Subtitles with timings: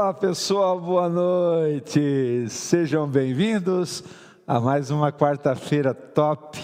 [0.00, 2.46] Olá pessoal, boa noite.
[2.48, 4.02] Sejam bem-vindos
[4.46, 6.58] a mais uma quarta-feira top,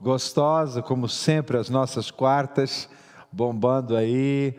[0.00, 2.88] gostosa, como sempre, as nossas quartas,
[3.30, 4.58] bombando aí,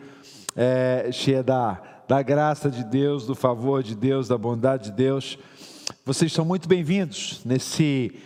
[0.54, 5.36] é, cheia da, da graça de Deus, do favor de Deus, da bondade de Deus.
[6.06, 8.22] Vocês são muito bem-vindos nesse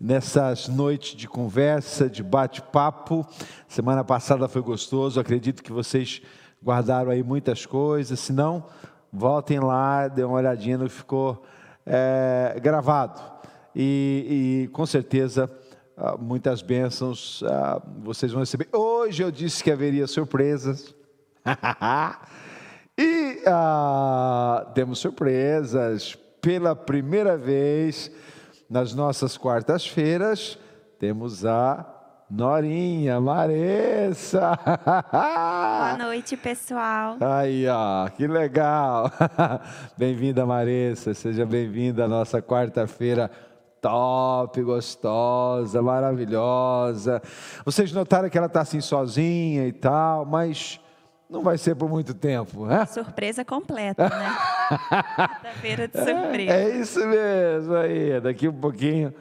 [0.00, 3.24] nessas noites de conversa, de bate-papo.
[3.68, 6.22] Semana passada foi gostoso, acredito que vocês
[6.60, 8.18] guardaram aí muitas coisas.
[8.18, 8.64] Se não,
[9.12, 11.44] voltem lá, dê uma olhadinha no que ficou
[11.84, 13.20] é, gravado.
[13.74, 15.50] E, e, com certeza
[15.96, 18.68] ah, muitas bênçãos ah, vocês vão receber.
[18.72, 20.94] Hoje eu disse que haveria surpresas.
[22.96, 26.16] e ah, temos surpresas.
[26.40, 28.10] Pela primeira vez
[28.70, 30.56] nas nossas quartas-feiras,
[30.98, 31.97] temos a
[32.30, 34.58] Norinha, Maressa.
[35.10, 37.16] Boa noite, pessoal.
[37.20, 39.10] Aí, ó, que legal.
[39.96, 41.14] bem-vinda, Maressa.
[41.14, 43.30] Seja bem-vinda à nossa quarta-feira
[43.80, 47.22] top, gostosa, maravilhosa.
[47.64, 50.78] Vocês notaram que ela está assim sozinha e tal, mas
[51.30, 52.84] não vai ser por muito tempo, né?
[52.84, 54.36] Surpresa completa, né?
[55.16, 56.52] Quarta-feira de surpresa.
[56.52, 58.20] É, é isso mesmo aí.
[58.20, 59.14] Daqui um pouquinho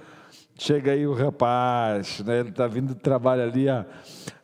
[0.59, 2.39] Chega aí o rapaz, né?
[2.39, 3.85] ele está vindo do trabalho ali a,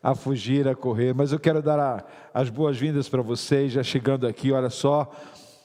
[0.01, 1.11] a fugir, a correr.
[1.11, 5.11] Mas eu quero dar a, as boas-vindas para vocês, já chegando aqui, olha só,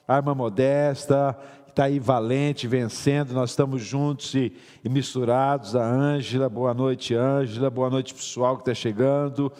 [0.06, 1.36] arma modesta,
[1.68, 4.50] está aí valente, vencendo, nós estamos juntos e,
[4.82, 5.76] e misturados.
[5.76, 9.52] A Ângela, boa noite, Ângela, boa noite, pessoal que está chegando.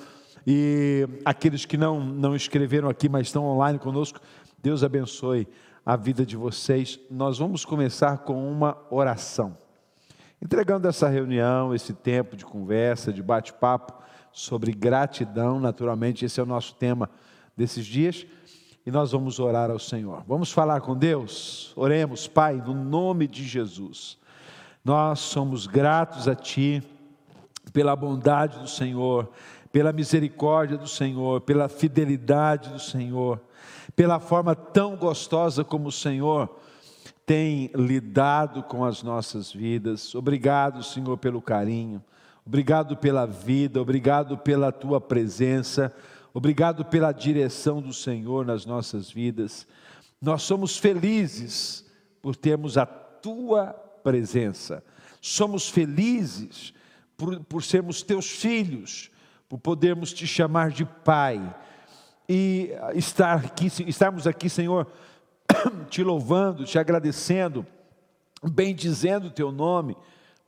[0.47, 4.21] E aqueles que não, não escreveram aqui, mas estão online conosco,
[4.63, 5.47] Deus abençoe
[5.85, 6.99] a vida de vocês.
[7.11, 9.68] Nós vamos começar com uma oração
[10.41, 13.93] entregando essa reunião, esse tempo de conversa, de bate-papo
[14.33, 15.59] sobre gratidão.
[15.59, 17.11] Naturalmente, esse é o nosso tema
[17.57, 18.27] desses dias.
[18.87, 20.23] E nós vamos orar ao Senhor.
[20.27, 21.73] Vamos falar com Deus?
[21.77, 24.17] Oremos, Pai, no nome de Jesus.
[24.85, 26.83] Nós somos gratos a Ti
[27.73, 29.31] pela bondade do Senhor,
[29.71, 33.41] pela misericórdia do Senhor, pela fidelidade do Senhor,
[33.95, 36.49] pela forma tão gostosa como o Senhor
[37.29, 40.15] tem lidado com as nossas vidas.
[40.15, 42.03] Obrigado, Senhor, pelo carinho.
[42.47, 45.95] Obrigado pela vida, obrigado pela tua presença,
[46.33, 49.67] obrigado pela direção do Senhor nas nossas vidas.
[50.19, 51.85] Nós somos felizes
[52.23, 54.83] por termos a tua presença,
[55.21, 56.73] somos felizes
[57.15, 59.11] por, por sermos teus filhos,
[59.51, 61.55] por podermos te chamar de Pai
[62.27, 64.87] e estar aqui, estarmos aqui, Senhor,
[65.89, 67.67] te louvando, te agradecendo,
[68.43, 69.97] bendizendo o teu nome,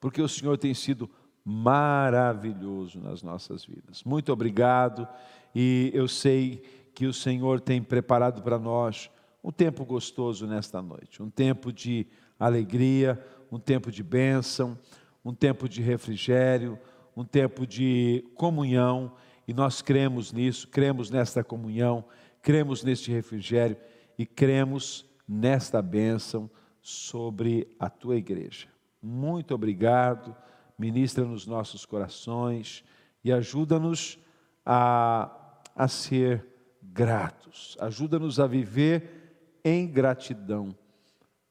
[0.00, 1.10] porque o Senhor tem sido
[1.44, 4.04] maravilhoso nas nossas vidas.
[4.04, 5.06] Muito obrigado,
[5.54, 6.62] e eu sei
[6.94, 9.10] que o Senhor tem preparado para nós
[9.42, 12.06] um tempo gostoso nesta noite, um tempo de
[12.38, 13.18] alegria,
[13.50, 14.78] um tempo de bênção,
[15.24, 16.78] um tempo de refrigério,
[17.16, 19.12] um tempo de comunhão,
[19.46, 22.04] e nós cremos nisso, cremos nesta comunhão,
[22.42, 23.76] cremos neste refrigério
[24.20, 26.50] e cremos nesta bênção
[26.82, 28.68] sobre a tua igreja.
[29.00, 30.36] Muito obrigado,
[30.78, 32.84] ministra nos nossos corações
[33.24, 34.18] e ajuda-nos
[34.62, 36.46] a, a ser
[36.82, 40.76] gratos, ajuda-nos a viver em gratidão.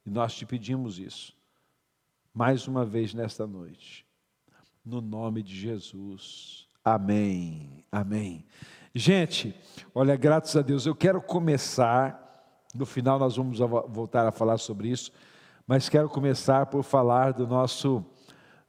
[0.06, 1.36] E nós te pedimos isso,
[2.32, 4.06] mais uma vez nesta noite,
[4.86, 6.68] no nome de Jesus.
[6.86, 8.46] Amém, amém.
[8.94, 9.56] Gente,
[9.92, 12.29] olha, graças a Deus, eu quero começar
[12.74, 15.12] no final nós vamos voltar a falar sobre isso,
[15.66, 18.06] mas quero começar por falar do nosso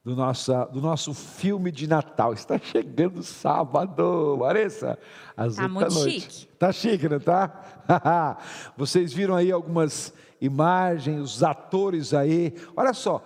[0.05, 2.33] do nosso, do nosso filme de Natal.
[2.33, 4.99] Está chegando sábado, Marissa,
[5.37, 6.21] às tá muito noite.
[6.21, 6.47] chique.
[6.59, 8.39] Tá chique, não tá?
[8.77, 12.55] Vocês viram aí algumas imagens, os atores aí.
[12.75, 13.23] Olha só,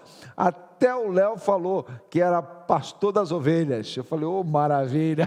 [0.74, 3.96] até o Léo falou que era pastor das ovelhas.
[3.96, 5.26] Eu falei, ô oh, maravilha.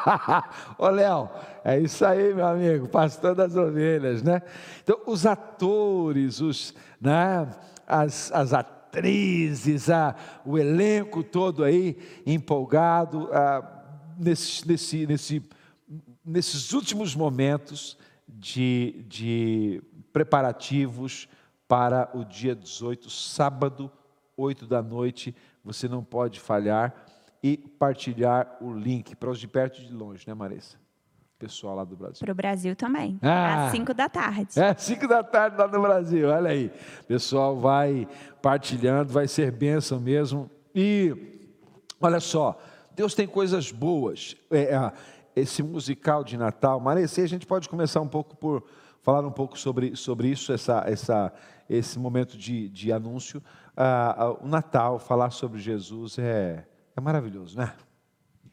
[0.78, 1.28] Ô Léo,
[1.62, 4.42] é isso aí, meu amigo, pastor das ovelhas, né?
[4.82, 7.46] Então, os atores, os, né,
[7.86, 13.62] as, as atrizes, a, o elenco todo aí empolgado ah,
[14.18, 15.48] nesse, nesse, nesse,
[16.24, 19.82] nesses últimos momentos de, de
[20.12, 21.28] preparativos
[21.68, 23.90] para o dia 18, sábado,
[24.40, 25.34] 8 da noite.
[25.64, 26.94] Você não pode falhar
[27.42, 30.78] e partilhar o link para os de perto e de longe, né, Marissa?
[31.38, 32.18] Pessoal lá do Brasil.
[32.20, 33.18] Para o Brasil também.
[33.22, 34.60] Ah, às 5 da tarde.
[34.60, 36.70] É, 5 da tarde lá no Brasil, olha aí.
[37.08, 38.06] Pessoal vai
[38.42, 40.50] partilhando, vai ser bênção mesmo.
[40.74, 41.48] E
[41.98, 42.60] olha só,
[42.94, 44.36] Deus tem coisas boas.
[44.50, 44.92] É, é,
[45.34, 48.62] esse musical de Natal, Marissa, a gente pode começar um pouco por
[49.00, 51.32] falar um pouco sobre, sobre isso, essa, essa,
[51.68, 53.42] esse momento de, de anúncio.
[53.82, 57.72] Ah, o Natal, falar sobre Jesus é, é maravilhoso, né?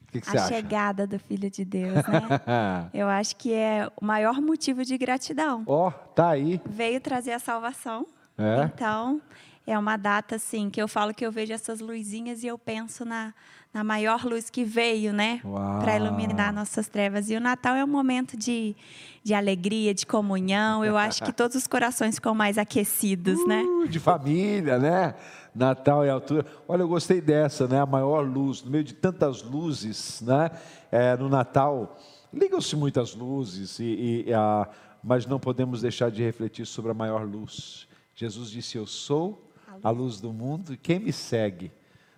[0.04, 0.56] O que, que você a acha?
[0.56, 2.22] chegada do Filho de Deus, né?
[2.94, 5.66] Eu acho que é o maior motivo de gratidão.
[5.68, 6.62] Ó, tá aí.
[6.66, 8.08] Veio trazer a salvação.
[8.38, 8.64] É?
[8.74, 9.22] Então,
[9.66, 13.04] é uma data assim que eu falo que eu vejo essas luzinhas e eu penso
[13.04, 13.34] na,
[13.78, 15.40] na maior luz que veio, né?
[15.80, 17.30] Para iluminar nossas trevas.
[17.30, 18.76] E o Natal é um momento de,
[19.24, 20.84] de alegria, de comunhão.
[20.84, 23.62] Eu acho que todos os corações ficam mais aquecidos, né?
[23.62, 25.14] Uh, de família, né?
[25.54, 26.44] Natal e altura.
[26.68, 27.80] Olha, eu gostei dessa, né?
[27.80, 30.50] A maior luz, no meio de tantas luzes, né?
[30.92, 32.00] É, no Natal,
[32.34, 34.68] ligam-se muitas luzes, e, e, a,
[35.04, 37.88] mas não podemos deixar de refletir sobre a maior luz.
[38.16, 39.52] Jesus disse: Eu sou
[39.84, 41.72] a luz do mundo, e quem me segue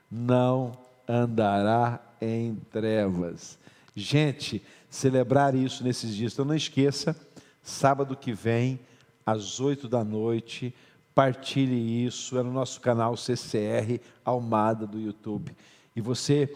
[0.10, 0.72] não
[1.10, 3.58] andará em trevas.
[3.96, 6.34] Gente, celebrar isso nesses dias.
[6.34, 7.16] Então não esqueça,
[7.64, 8.80] sábado que vem,
[9.26, 10.74] às oito da noite,
[11.16, 15.56] partilhe isso, é no nosso canal CCR Almada do YouTube.
[15.96, 16.54] E você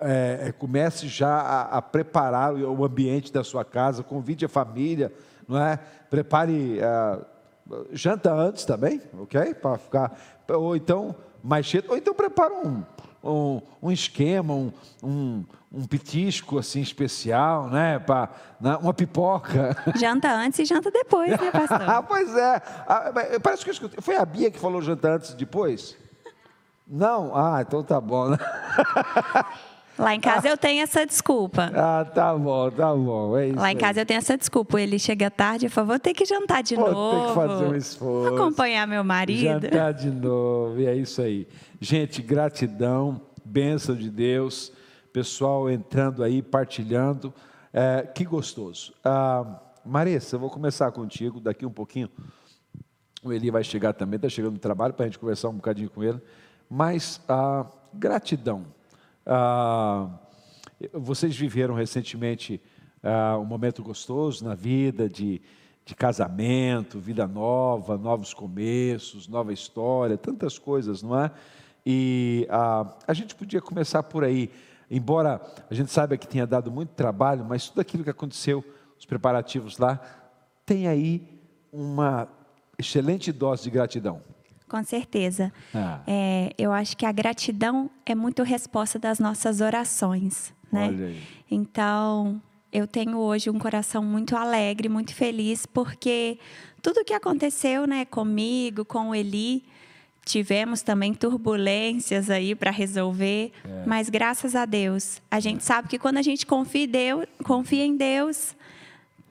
[0.00, 5.12] é, comece já a, a preparar o, ambiente da sua casa, convide a família,
[5.46, 5.76] não é?
[6.10, 6.80] Prepare.
[6.80, 7.18] é,
[7.92, 9.54] janta antes também, ok?
[9.54, 10.18] Para ficar.
[10.48, 12.82] Ou então mais cedo, ou então prepara um,
[13.28, 14.72] um, um esquema, um,
[15.02, 17.98] um, um petisco assim especial, né?
[17.98, 18.28] Pra,
[18.60, 18.76] né?
[18.76, 19.76] Uma pipoca.
[19.98, 22.02] Janta antes e janta depois, né, ah, pastor?
[22.08, 22.62] pois é.
[22.86, 24.00] Ah, mas Parece que eu escutei.
[24.00, 25.96] Foi a Bia que falou janta antes e depois?
[26.86, 27.36] Não?
[27.36, 28.30] Ah, então tá bom.
[28.30, 28.38] né?
[29.98, 31.70] Lá em casa eu tenho essa desculpa.
[31.74, 33.36] Ah, tá bom, tá bom.
[33.36, 33.76] É Lá em aí.
[33.76, 34.80] casa eu tenho essa desculpa.
[34.80, 37.28] Ele chega tarde e fala, vou ter que jantar de Vou ter novo.
[37.28, 38.34] que fazer um esforço.
[38.34, 39.40] Acompanhar meu marido.
[39.62, 41.48] Jantar de novo, e é isso aí.
[41.80, 44.72] Gente, gratidão, bênção de Deus,
[45.12, 47.32] pessoal entrando aí, partilhando,
[47.72, 48.94] É, que gostoso.
[49.04, 49.44] Ah,
[49.84, 52.08] Marissa, eu vou começar contigo daqui um pouquinho.
[53.22, 55.90] O Eli vai chegar também, está chegando no trabalho para a gente conversar um bocadinho
[55.90, 56.18] com ele.
[56.68, 58.64] Mas ah, gratidão.
[59.30, 60.08] Ah,
[60.94, 62.62] vocês viveram recentemente
[63.02, 65.42] ah, um momento gostoso na vida de,
[65.84, 71.30] de casamento, vida nova, novos começos, nova história, tantas coisas, não é?
[71.84, 74.50] E ah, a gente podia começar por aí,
[74.90, 78.64] embora a gente saiba que tenha dado muito trabalho, mas tudo aquilo que aconteceu,
[78.98, 80.00] os preparativos lá,
[80.64, 81.38] tem aí
[81.70, 82.28] uma
[82.78, 84.22] excelente dose de gratidão.
[84.68, 85.52] Com certeza.
[85.74, 86.00] Ah.
[86.06, 91.14] É, eu acho que a gratidão é muito resposta das nossas orações, né?
[91.50, 92.40] Então,
[92.72, 96.38] eu tenho hoje um coração muito alegre, muito feliz, porque
[96.82, 99.64] tudo que aconteceu, né, comigo, com o Eli,
[100.24, 103.84] tivemos também turbulências aí para resolver, É.
[103.86, 107.84] mas graças a Deus, a gente sabe que quando a gente confia em Deus, confia
[107.86, 108.54] em Deus,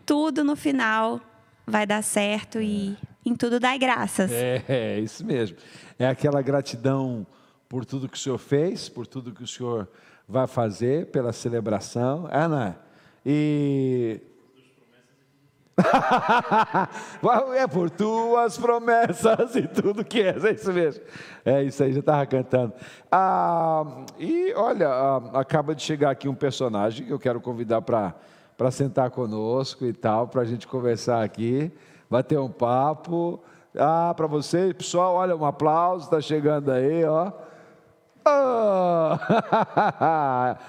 [0.06, 1.22] tudo no final
[1.68, 4.31] vai dar certo e em tudo dai graças.
[4.31, 5.57] É, é isso mesmo.
[6.00, 7.25] É aquela gratidão
[7.68, 9.88] por tudo que o Senhor fez, por tudo que o Senhor
[10.27, 12.27] vai fazer, pela celebração.
[12.31, 12.75] É, é?
[13.25, 14.21] E.
[17.56, 21.03] é por tuas promessas e tudo que és, é isso mesmo.
[21.45, 22.74] É isso aí, já estava cantando.
[23.12, 28.71] Ah, e olha, ah, acaba de chegar aqui um personagem que eu quero convidar para
[28.71, 31.71] sentar conosco e tal, para a gente conversar aqui,
[32.09, 33.39] bater um papo.
[33.77, 37.31] Ah, para vocês, pessoal, olha, um aplauso, está chegando aí, ó.
[38.25, 39.17] Ah,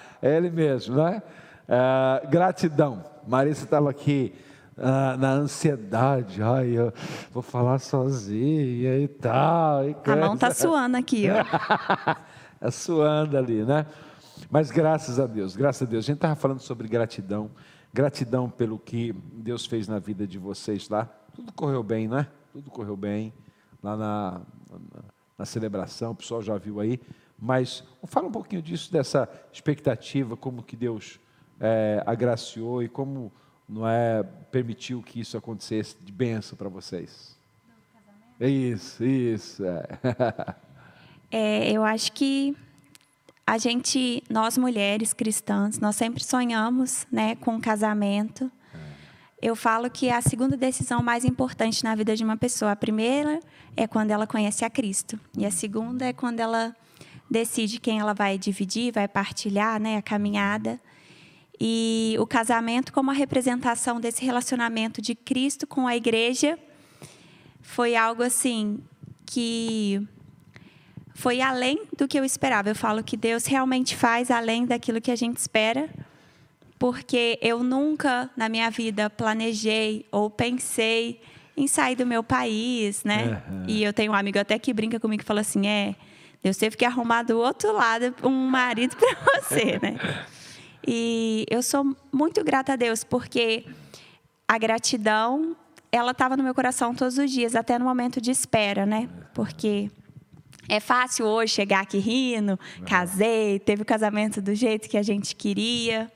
[0.22, 1.22] é ele mesmo, né?
[1.68, 3.04] Ah, gratidão.
[3.26, 4.34] Marisa estava aqui
[4.76, 6.42] ah, na ansiedade.
[6.42, 6.92] Ai, eu
[7.32, 9.88] vou falar sozinha e tal.
[9.88, 10.60] e A mão tá coisa.
[10.60, 12.16] suando aqui, ó.
[12.60, 13.86] É suando ali, né?
[14.50, 16.04] Mas graças a Deus, graças a Deus.
[16.04, 17.50] A gente estava falando sobre gratidão.
[17.92, 21.08] Gratidão pelo que Deus fez na vida de vocês lá.
[21.38, 22.26] Tudo correu bem, né?
[22.52, 23.32] Tudo correu bem
[23.80, 25.02] lá na, na,
[25.38, 27.00] na celebração, o pessoal já viu aí.
[27.38, 31.20] Mas fala um pouquinho disso, dessa expectativa, como que Deus
[31.60, 33.30] é, agraciou e como
[33.68, 37.38] não é permitiu que isso acontecesse de bênção para vocês.
[38.40, 39.64] Isso, isso.
[39.64, 39.86] É.
[41.30, 42.56] É, eu acho que
[43.46, 48.50] a gente, nós mulheres cristãs, nós sempre sonhamos, né, com um casamento.
[49.40, 52.72] Eu falo que é a segunda decisão mais importante na vida de uma pessoa.
[52.72, 53.38] A primeira
[53.76, 56.74] é quando ela conhece a Cristo e a segunda é quando ela
[57.30, 60.80] decide quem ela vai dividir, vai partilhar, né, a caminhada.
[61.60, 66.58] E o casamento como a representação desse relacionamento de Cristo com a igreja
[67.60, 68.80] foi algo assim
[69.24, 70.04] que
[71.14, 72.70] foi além do que eu esperava.
[72.70, 75.88] Eu falo que Deus realmente faz além daquilo que a gente espera.
[76.78, 81.20] Porque eu nunca na minha vida planejei ou pensei
[81.56, 83.42] em sair do meu país, né?
[83.50, 83.64] Uhum.
[83.66, 85.96] E eu tenho um amigo até que brinca comigo e fala assim: é,
[86.42, 89.08] Deus teve que arrumar do outro lado um marido para
[89.42, 89.98] você, né?
[90.86, 93.64] E eu sou muito grata a Deus, porque
[94.46, 95.56] a gratidão,
[95.90, 99.08] ela estava no meu coração todos os dias, até no momento de espera, né?
[99.34, 99.90] Porque
[100.68, 105.34] é fácil hoje chegar aqui rindo, casei, teve o casamento do jeito que a gente
[105.34, 106.10] queria.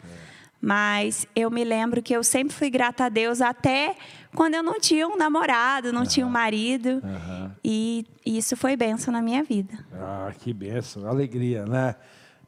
[0.65, 3.97] Mas eu me lembro que eu sempre fui grata a Deus até
[4.33, 6.07] quando eu não tinha um namorado, não uhum.
[6.07, 7.03] tinha um marido.
[7.03, 7.51] Uhum.
[7.65, 9.85] E isso foi benção na minha vida.
[9.93, 11.97] Ah, que benção, alegria, né?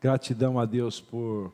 [0.00, 1.52] Gratidão a Deus por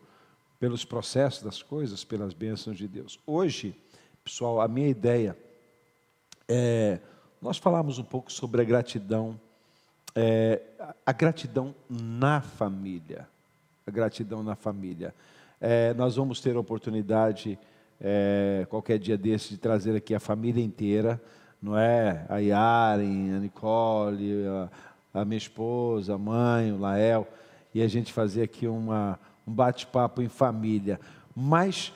[0.59, 3.19] pelos processos das coisas, pelas bênçãos de Deus.
[3.27, 3.75] Hoje,
[4.23, 5.35] pessoal, a minha ideia
[6.47, 7.01] é
[7.41, 9.41] nós falamos um pouco sobre a gratidão,
[10.15, 10.61] é,
[11.07, 13.27] a gratidão na família,
[13.87, 15.15] a gratidão na família.
[15.61, 17.59] É, nós vamos ter a oportunidade,
[18.01, 21.21] é, qualquer dia desse, de trazer aqui a família inteira,
[21.61, 22.25] não é?
[22.31, 24.47] A Yaren, a Nicole,
[25.13, 27.29] a, a minha esposa, a mãe, o Lael,
[27.75, 30.99] e a gente fazer aqui uma, um bate-papo em família.
[31.37, 31.93] Mas,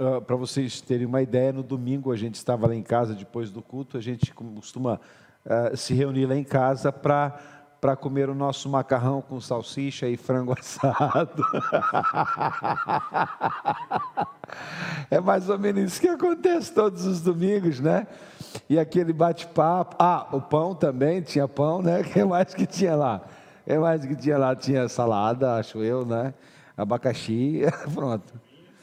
[0.00, 3.50] uh, para vocês terem uma ideia, no domingo a gente estava lá em casa, depois
[3.50, 4.98] do culto, a gente costuma
[5.44, 7.38] uh, se reunir lá em casa para
[7.82, 11.44] para comer o nosso macarrão com salsicha e frango assado.
[15.10, 18.06] é mais ou menos isso que acontece todos os domingos, né?
[18.70, 19.96] E aquele bate-papo.
[19.98, 22.02] Ah, o pão também, tinha pão, né?
[22.02, 23.20] O que mais que tinha lá?
[23.62, 24.54] O que mais que tinha lá?
[24.54, 26.32] Tinha salada, acho eu, né?
[26.76, 27.62] Abacaxi,
[27.92, 28.32] pronto.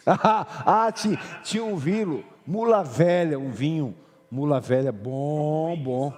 [0.06, 3.96] ah, tinha, tinha um vinho, mula velha, um vinho,
[4.30, 6.14] mula velha, bom, bom.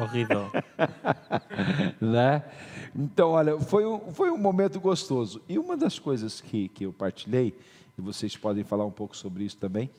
[0.00, 0.50] Horrível.
[2.00, 2.44] né?
[2.94, 5.40] Então, olha, foi um, foi um momento gostoso.
[5.48, 7.56] E uma das coisas que, que eu partilhei,
[7.98, 9.90] e vocês podem falar um pouco sobre isso também,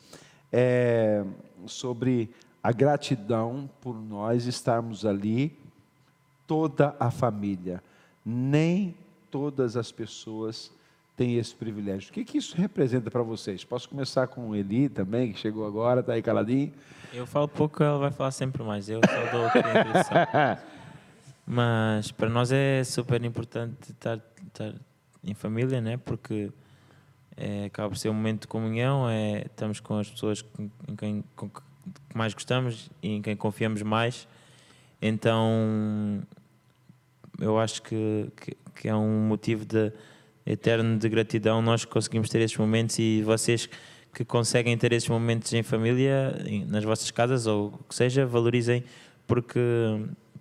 [0.51, 1.23] é
[1.65, 2.29] sobre
[2.61, 5.57] a gratidão por nós estarmos ali,
[6.47, 7.83] toda a família.
[8.25, 8.95] Nem
[9.29, 10.71] todas as pessoas
[11.15, 12.09] têm esse privilégio.
[12.09, 13.63] O que, que isso representa para vocês?
[13.63, 16.73] Posso começar com o Eli também, que chegou agora, está aí caladinho.
[17.13, 18.89] Eu falo pouco, ela vai falar sempre mais.
[18.89, 20.59] Eu só dou a.
[21.47, 24.73] Mas para nós é super importante estar, estar
[25.23, 25.95] em família, né?
[25.97, 26.51] Porque
[27.37, 30.95] é, acaba por ser um momento de comunhão, é, estamos com as pessoas com, em
[30.95, 31.61] quem com que
[32.13, 34.27] mais gostamos e em quem confiamos mais.
[35.01, 36.21] Então,
[37.39, 39.91] eu acho que, que, que é um motivo de,
[40.45, 43.69] eterno de gratidão nós conseguimos ter esses momentos e vocês
[44.13, 46.33] que conseguem ter esses momentos em família,
[46.67, 48.83] nas vossas casas ou o que seja, valorizem
[49.27, 49.59] porque,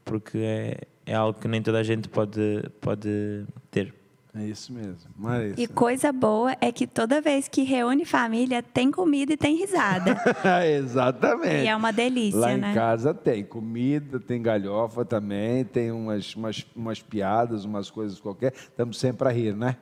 [0.04, 3.92] porque é, é algo que nem toda a gente pode, pode ter.
[4.37, 5.11] É isso mesmo.
[5.16, 5.61] Marisa.
[5.61, 10.20] E coisa boa é que toda vez que reúne família, tem comida e tem risada.
[10.76, 11.64] Exatamente.
[11.64, 12.73] E é uma delícia, Lá né?
[12.73, 18.52] em casa tem comida, tem galhofa também, tem umas, umas, umas piadas, umas coisas qualquer.
[18.54, 19.76] Estamos sempre a rir, né?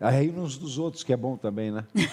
[0.00, 1.84] A rir uns dos outros, que é bom também, né?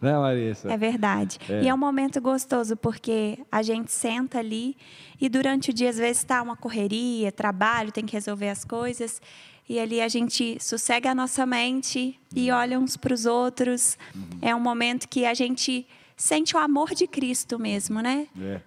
[0.00, 0.72] né, Marisa?
[0.72, 1.38] É verdade.
[1.48, 1.62] É.
[1.62, 4.76] E é um momento gostoso, porque a gente senta ali
[5.20, 9.20] e durante o dia, às vezes, está uma correria, trabalho, tem que resolver as coisas.
[9.68, 12.56] E ali a gente sossega a nossa mente e uhum.
[12.56, 13.98] olha uns para os outros.
[14.14, 14.38] Uhum.
[14.42, 18.28] É um momento que a gente sente o amor de Cristo mesmo, né?
[18.40, 18.60] É.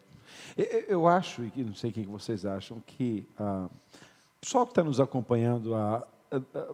[0.90, 4.84] Eu acho, e não sei o que vocês acham, que ah, o pessoal que está
[4.84, 6.74] nos acompanhando ah, ah,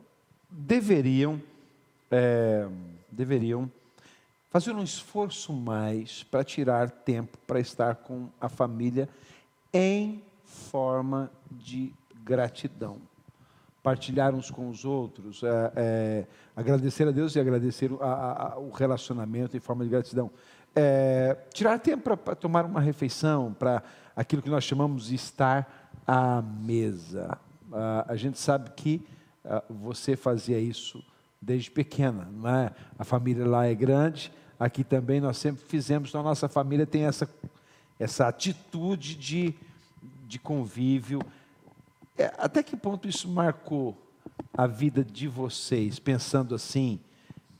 [0.58, 1.42] deveriam
[2.10, 2.68] é,
[3.12, 3.70] deveriam
[4.50, 9.10] fazer um esforço mais para tirar tempo para estar com a família
[9.74, 11.92] em forma de
[12.24, 12.98] gratidão.
[13.84, 18.72] Partilhar uns com os outros, é, é, agradecer a Deus e agradecer a, a, o
[18.72, 20.32] relacionamento em forma de gratidão.
[20.74, 23.84] É, tirar tempo para tomar uma refeição, para
[24.16, 27.38] aquilo que nós chamamos de estar à mesa.
[28.08, 29.06] a gente sabe que
[29.70, 31.04] você fazia isso
[31.42, 32.72] desde pequena, não é?
[32.98, 37.04] A família lá é grande, aqui também nós sempre fizemos, então a nossa família tem
[37.04, 37.30] essa,
[38.00, 39.54] essa atitude de,
[40.28, 41.22] de convívio.
[42.18, 43.96] É, até que ponto isso marcou
[44.58, 47.00] a vida de vocês, pensando assim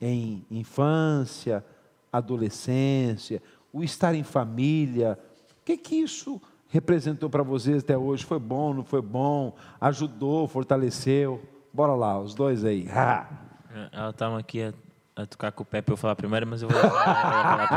[0.00, 1.64] em infância,
[2.12, 5.18] adolescência, o estar em família?
[5.60, 8.24] O que, que isso representou para vocês até hoje?
[8.24, 9.54] Foi bom, não foi bom?
[9.80, 11.40] Ajudou, fortaleceu?
[11.76, 12.88] Bora lá, os dois aí.
[12.88, 13.26] Ha!
[13.92, 14.72] Ela estava aqui a,
[15.14, 17.68] a, tocar com o pé para eu falar primeiro, mas eu vou, falar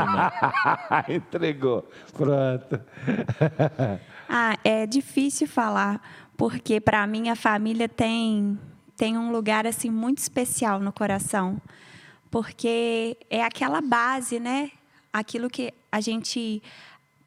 [1.04, 1.20] primeiro.
[1.20, 1.86] Entregou.
[2.14, 2.80] Pronto.
[4.26, 6.00] ah, é difícil falar,
[6.34, 8.58] porque para mim a família tem,
[8.96, 11.60] tem um lugar assim muito especial no coração.
[12.30, 14.70] porque é aquela base, né?
[15.12, 16.62] Aquilo que a gente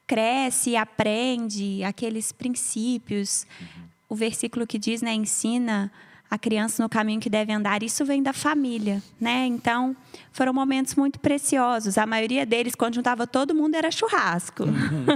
[0.08, 3.46] cresce, aprende, aqueles princípios.
[3.62, 3.84] Uhum.
[4.10, 5.92] O versículo que diz, né, ensina
[6.30, 9.46] a criança no caminho que deve andar, isso vem da família, né?
[9.46, 9.96] Então,
[10.32, 11.96] foram momentos muito preciosos.
[11.96, 14.64] A maioria deles, quando juntava todo mundo, era churrasco.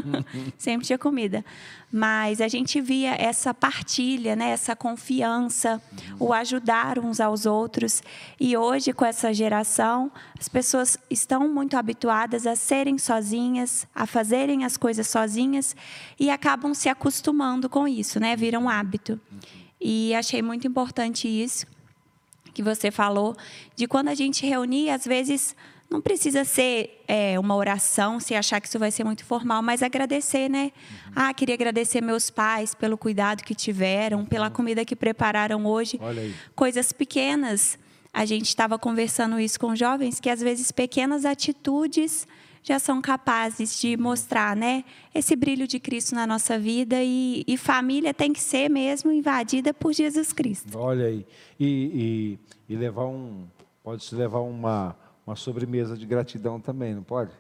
[0.60, 1.44] Sempre tinha comida.
[1.92, 4.52] Mas a gente via essa partilha, né?
[4.52, 5.82] essa confiança,
[6.20, 8.04] o ajudar uns aos outros.
[8.40, 14.66] E hoje, com essa geração, as pessoas estão muito habituadas a serem sozinhas, a fazerem
[14.66, 15.76] as coisas sozinhas
[16.20, 18.36] e acabam se acostumando com isso, né?
[18.36, 19.20] Viram um hábito.
[19.80, 21.66] E achei muito importante isso
[22.54, 23.36] que você falou,
[23.76, 25.56] de quando a gente reunir, às vezes
[25.90, 29.84] não precisa ser é, uma oração, se achar que isso vai ser muito formal, mas
[29.84, 30.72] agradecer, né?
[30.74, 31.12] Uhum.
[31.16, 36.00] Ah, queria agradecer meus pais pelo cuidado que tiveram, pela comida que prepararam hoje.
[36.56, 37.78] Coisas pequenas.
[38.12, 42.28] A gente estava conversando isso com jovens, que às vezes pequenas atitudes
[42.68, 44.84] já são capazes de mostrar né,
[45.16, 49.74] esse brilho de Cristo na nossa vida e, e família tem que ser mesmo invadida
[49.74, 50.78] por Jesus Cristo.
[50.78, 51.26] Olha aí,
[51.58, 53.48] e, e, e levar um,
[53.82, 57.32] pode-se levar uma, uma sobremesa de gratidão também, não pode?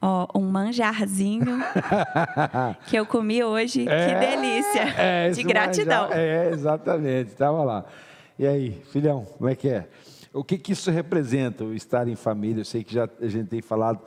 [0.00, 1.58] Ó, um manjarzinho
[2.88, 6.04] que eu comi hoje, é, que delícia, é, de gratidão.
[6.04, 7.84] Manjar, é, exatamente, estava lá.
[8.38, 9.86] E aí, filhão, como é que é?
[10.32, 12.62] O que, que isso representa, o estar em família?
[12.62, 14.00] Eu sei que já a gente tem falado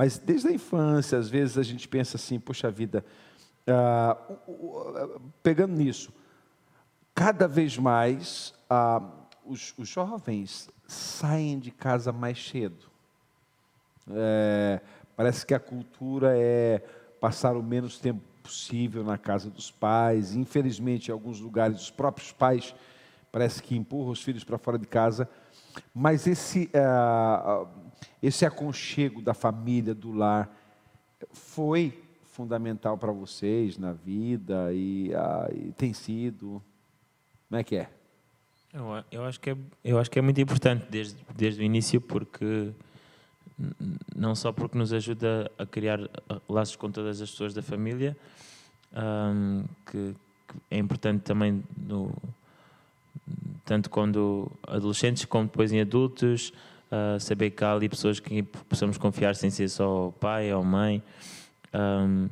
[0.00, 3.04] mas desde a infância, às vezes a gente pensa assim, poxa vida,
[3.68, 4.16] ah,
[5.42, 6.10] pegando nisso,
[7.14, 9.02] cada vez mais ah,
[9.44, 12.86] os, os, jovens saem de casa mais cedo.
[14.10, 14.80] É,
[15.14, 16.78] parece que a cultura é
[17.20, 20.34] passar o menos tempo possível na casa dos pais.
[20.34, 22.74] Infelizmente, em alguns lugares, os próprios pais
[23.30, 25.28] parece que empurram os filhos para fora de casa.
[25.94, 27.68] Mas esse, uh,
[28.22, 30.50] esse aconchego da família, do lar,
[31.32, 36.62] foi fundamental para vocês na vida e, uh, e, tem sido.
[37.48, 37.88] Como é que é?
[38.72, 42.00] Eu, eu, acho que é, eu acho que é muito importante desde, desde o início,
[42.00, 42.72] porque
[44.14, 45.98] não só porque nos ajuda a criar
[46.48, 48.16] laços com todas as pessoas da família,
[48.92, 50.14] um, que,
[50.48, 52.12] que, é importante também no,
[53.70, 56.52] tanto quando adolescentes como depois em adultos,
[56.90, 60.64] uh, saber que há ali pessoas que possamos confiar sem ser só o pai ou
[60.64, 61.00] mãe.
[61.72, 62.28] Um,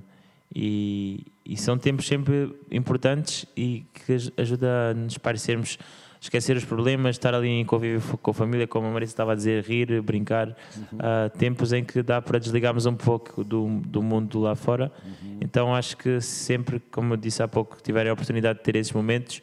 [0.52, 5.78] e, e, são tempos sempre importantes e que ajuda a nos parecermos
[6.20, 9.34] esquecer os problemas, estar ali em convívio com a família, como a Marisa estava a
[9.36, 10.48] dizer, rir, brincar.
[10.48, 10.98] Uhum.
[10.98, 14.90] Uh, tempos em que dá para desligarmos um pouco do, do mundo lá fora.
[15.04, 15.38] Uhum.
[15.40, 18.92] Então acho que sempre, como eu disse há pouco, tiverem a oportunidade de ter esses
[18.92, 19.40] momentos,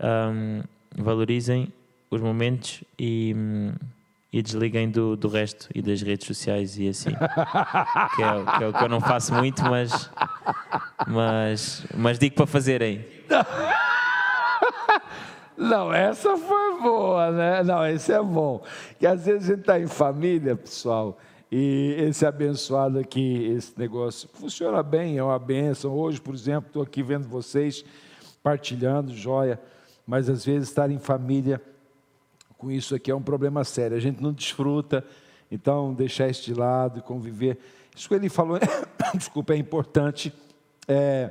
[0.00, 0.62] um,
[1.02, 1.72] valorizem
[2.10, 3.34] os momentos e,
[4.32, 7.10] e desliguem do, do resto e das redes sociais e assim.
[8.16, 10.10] que, é, que é o que eu não faço muito, mas,
[11.06, 13.04] mas, mas digo para fazerem.
[15.60, 17.64] Não, essa foi boa, né?
[17.64, 18.62] Não, esse é bom.
[18.96, 21.18] Que às vezes a gente está em família, pessoal,
[21.50, 25.92] e esse abençoado aqui, esse negócio funciona bem, é uma benção.
[25.98, 27.84] Hoje, por exemplo, estou aqui vendo vocês
[28.40, 29.60] partilhando, joia
[30.08, 31.60] mas às vezes estar em família
[32.56, 33.94] com isso aqui é um problema sério.
[33.94, 35.04] A gente não desfruta,
[35.52, 37.58] então deixar isso de lado e conviver.
[37.94, 38.58] Isso que ele falou,
[39.14, 40.32] desculpa, é importante.
[40.88, 41.30] É,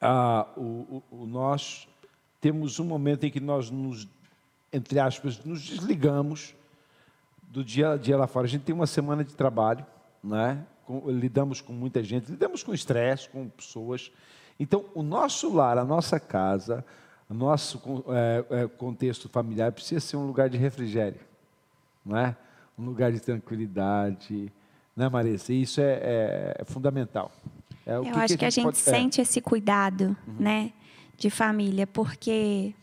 [0.00, 1.88] a, o, o, nós
[2.40, 4.06] temos um momento em que nós nos,
[4.72, 6.54] entre aspas, nos desligamos
[7.42, 8.46] do dia a dia lá fora.
[8.46, 9.84] A gente tem uma semana de trabalho,
[10.22, 10.64] né?
[10.86, 14.12] Com, lidamos com muita gente, lidamos com estresse, com pessoas.
[14.58, 16.84] Então, o nosso lar, a nossa casa,
[17.28, 21.20] o nosso é, é, contexto familiar precisa ser um lugar de refrigério,
[22.04, 22.36] não é?
[22.78, 24.52] Um lugar de tranquilidade,
[24.96, 25.52] né, Marisa?
[25.52, 27.32] E isso é, é, é fundamental.
[27.86, 28.78] É Eu que acho que a gente, pode...
[28.78, 28.80] É.
[28.80, 30.36] sente esse cuidado, uhum.
[30.38, 30.72] né,
[31.16, 32.74] de família, porque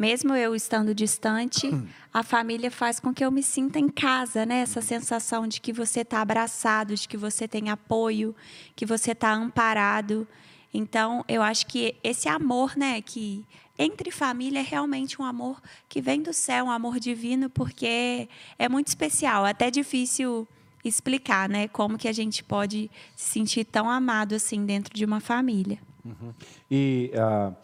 [0.00, 1.70] mesmo eu estando distante,
[2.12, 4.60] a família faz com que eu me sinta em casa, né?
[4.60, 8.34] Essa sensação de que você está abraçado, de que você tem apoio,
[8.74, 10.26] que você está amparado.
[10.72, 13.44] Então, eu acho que esse amor, né, que
[13.78, 18.28] entre família é realmente um amor que vem do céu, um amor divino, porque
[18.58, 20.46] é muito especial, até difícil
[20.84, 25.20] explicar, né, como que a gente pode se sentir tão amado assim dentro de uma
[25.20, 25.78] família.
[26.04, 26.32] Uhum.
[26.70, 27.54] E uh,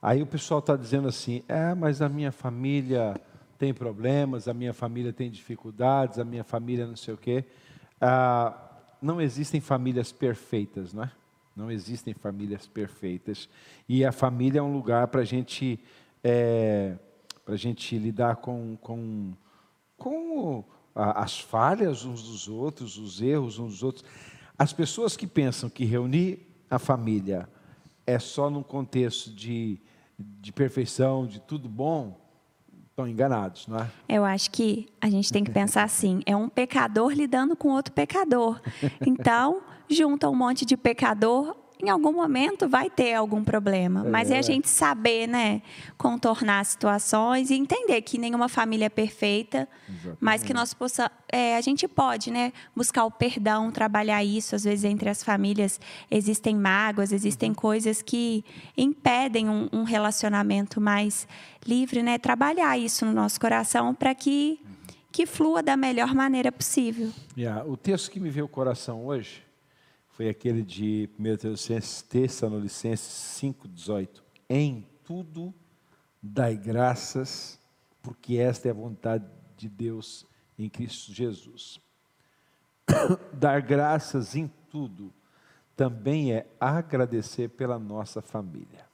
[0.00, 3.14] aí o pessoal está dizendo assim, é, mas a minha família
[3.58, 7.44] tem problemas, a minha família tem dificuldades, a minha família não sei o quê.
[7.96, 8.54] Uh,
[9.00, 11.10] não existem famílias perfeitas, não é?
[11.56, 13.48] Não existem famílias perfeitas.
[13.88, 15.80] E a família é um lugar para gente,
[16.22, 16.96] é,
[17.46, 19.32] a gente lidar com, com,
[19.96, 20.62] com
[20.94, 24.04] as falhas uns dos outros, os erros uns dos outros.
[24.58, 27.48] As pessoas que pensam que reunir a família
[28.06, 29.80] é só num contexto de,
[30.18, 32.20] de perfeição, de tudo bom,
[32.90, 33.90] estão enganados, não é?
[34.08, 37.92] Eu acho que a gente tem que pensar assim: é um pecador lidando com outro
[37.92, 38.60] pecador.
[39.06, 44.02] Então, junta um monte de pecador, em algum momento vai ter algum problema.
[44.04, 45.60] Mas é, é a gente saber, né,
[45.98, 50.18] contornar situações e entender que nenhuma família é perfeita, Exatamente.
[50.20, 54.54] mas que nós possa, é, a gente pode, né, buscar o perdão, trabalhar isso.
[54.54, 55.78] Às vezes entre as famílias
[56.10, 57.54] existem mágoas, existem uhum.
[57.54, 58.44] coisas que
[58.76, 61.28] impedem um, um, relacionamento mais
[61.66, 62.18] livre, né?
[62.18, 64.60] Trabalhar isso no nosso coração para que
[65.12, 67.10] que flua da melhor maneira possível.
[67.34, 67.64] Yeah.
[67.64, 69.45] O texto que me veio ao coração hoje
[70.16, 74.22] foi aquele de 1 Tessalonicenses 5,18.
[74.48, 75.52] Em tudo
[76.22, 77.60] dai graças,
[78.02, 79.26] porque esta é a vontade
[79.58, 80.24] de Deus
[80.58, 81.78] em Cristo Jesus.
[83.30, 85.12] Dar graças em tudo
[85.76, 88.86] também é agradecer pela nossa família.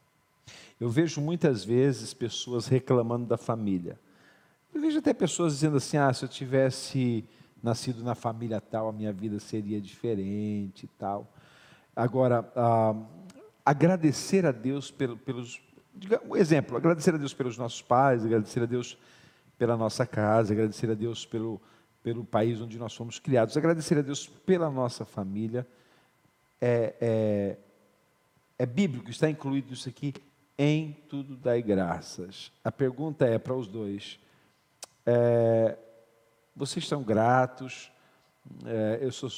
[0.81, 3.97] Eu vejo muitas vezes pessoas reclamando da família.
[4.75, 7.25] Eu vejo até pessoas dizendo assim: ah, se eu tivesse
[7.62, 11.33] nascido na família tal, a minha vida seria diferente e tal.
[11.94, 12.94] Agora, ah,
[13.64, 15.61] agradecer a Deus pelo, pelos.
[16.29, 18.98] Um exemplo, agradecer a Deus pelos nossos pais, agradecer a Deus
[19.59, 21.61] pela nossa casa, agradecer a Deus pelo,
[22.03, 25.66] pelo país onde nós fomos criados, agradecer a Deus pela nossa família.
[26.61, 27.57] É, é,
[28.59, 30.14] é bíblico, está incluído isso aqui.
[30.59, 32.53] Em tudo dai graças.
[32.62, 34.18] A pergunta é para os dois.
[35.05, 35.77] É,
[36.55, 37.91] vocês estão gratos?
[38.65, 39.31] É, eu sou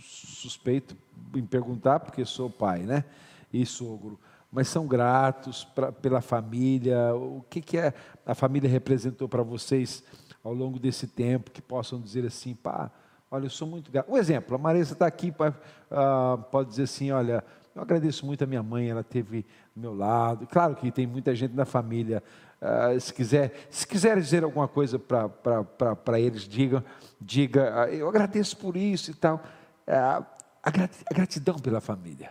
[0.00, 0.96] suspeito
[1.34, 3.04] em perguntar, porque sou pai, né?
[3.52, 4.18] E sogro.
[4.50, 7.14] Mas são gratos pra, pela família.
[7.14, 7.94] O que, que é,
[8.26, 10.02] a família representou para vocês
[10.42, 11.50] ao longo desse tempo?
[11.50, 12.90] Que possam dizer assim, pá,
[13.30, 14.10] olha, eu sou muito grato.
[14.10, 17.44] Um exemplo, a Marisa está aqui, uh, pode dizer assim, olha,
[17.74, 20.46] eu agradeço muito a minha mãe, ela teve do meu lado.
[20.46, 22.22] Claro que tem muita gente na família
[22.60, 26.84] Uh, se, quiser, se quiser dizer alguma coisa para eles, diga,
[27.18, 29.36] diga, uh, eu agradeço por isso e tal.
[29.88, 30.24] Uh,
[30.62, 30.70] a,
[31.14, 32.30] gratidão pela família.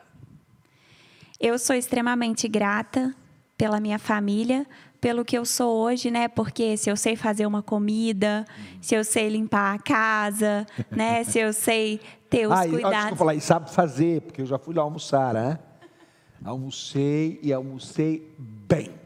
[1.40, 3.16] Eu sou extremamente grata
[3.58, 4.68] pela minha família,
[5.02, 6.28] pelo que eu sou hoje, né?
[6.28, 8.46] Porque se eu sei fazer uma comida,
[8.82, 11.24] se eu sei limpar a casa, né?
[11.24, 12.92] Se eu sei ter os ah, cuidados.
[12.92, 15.58] Desculpa falar, e sabe fazer, porque eu já fui lá almoçar, né?
[16.44, 18.99] Almocei e almocei bem.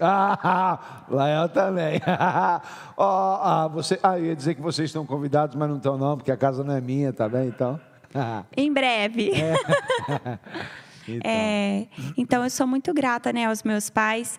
[0.00, 2.00] Ah, Lael também.
[2.96, 6.16] oh, ah, você, ah, eu ia dizer que vocês estão convidados, mas não estão não,
[6.16, 7.48] porque a casa não é minha, tá bem?
[7.48, 7.80] Então.
[8.56, 9.30] em breve.
[9.32, 9.54] É.
[11.08, 11.30] então.
[11.30, 14.38] É, então eu sou muito grata, né, aos meus pais.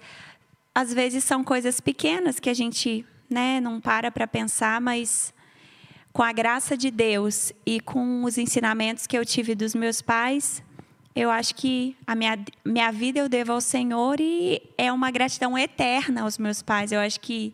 [0.74, 5.34] Às vezes são coisas pequenas que a gente, né, não para para pensar, mas
[6.12, 10.64] com a graça de Deus e com os ensinamentos que eu tive dos meus pais,
[11.16, 15.58] eu acho que a minha, minha vida eu devo ao Senhor e é uma gratidão
[15.58, 16.92] eterna aos meus pais.
[16.92, 17.54] Eu acho que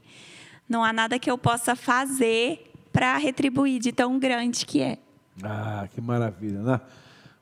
[0.67, 4.97] não há nada que eu possa fazer para retribuir de tão grande que é.
[5.43, 6.82] Ah, que maravilha, né?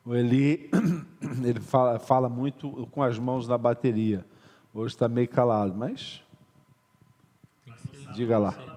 [0.04, 0.70] O Eli,
[1.42, 4.24] ele fala, fala muito com as mãos na bateria.
[4.74, 6.22] Hoje está meio calado, mas.
[8.14, 8.69] Diga lá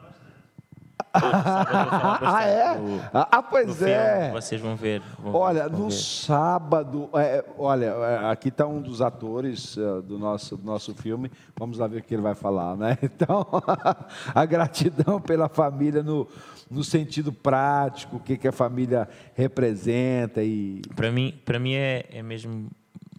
[1.22, 2.76] ah, é?
[3.14, 4.26] ah, pois é.
[4.26, 5.02] Filme, vocês vão ver.
[5.20, 5.96] Vão olha, vão no ver.
[5.96, 11.32] sábado, é, olha, é, aqui está um dos atores uh, do, nosso, do nosso filme.
[11.56, 12.98] Vamos lá ver o que ele vai falar, né?
[13.04, 13.46] Então,
[14.34, 16.28] a gratidão pela família no,
[16.70, 20.82] no sentido prático, o que, que a família representa e.
[20.96, 22.70] Para mim, para mim é, é mesmo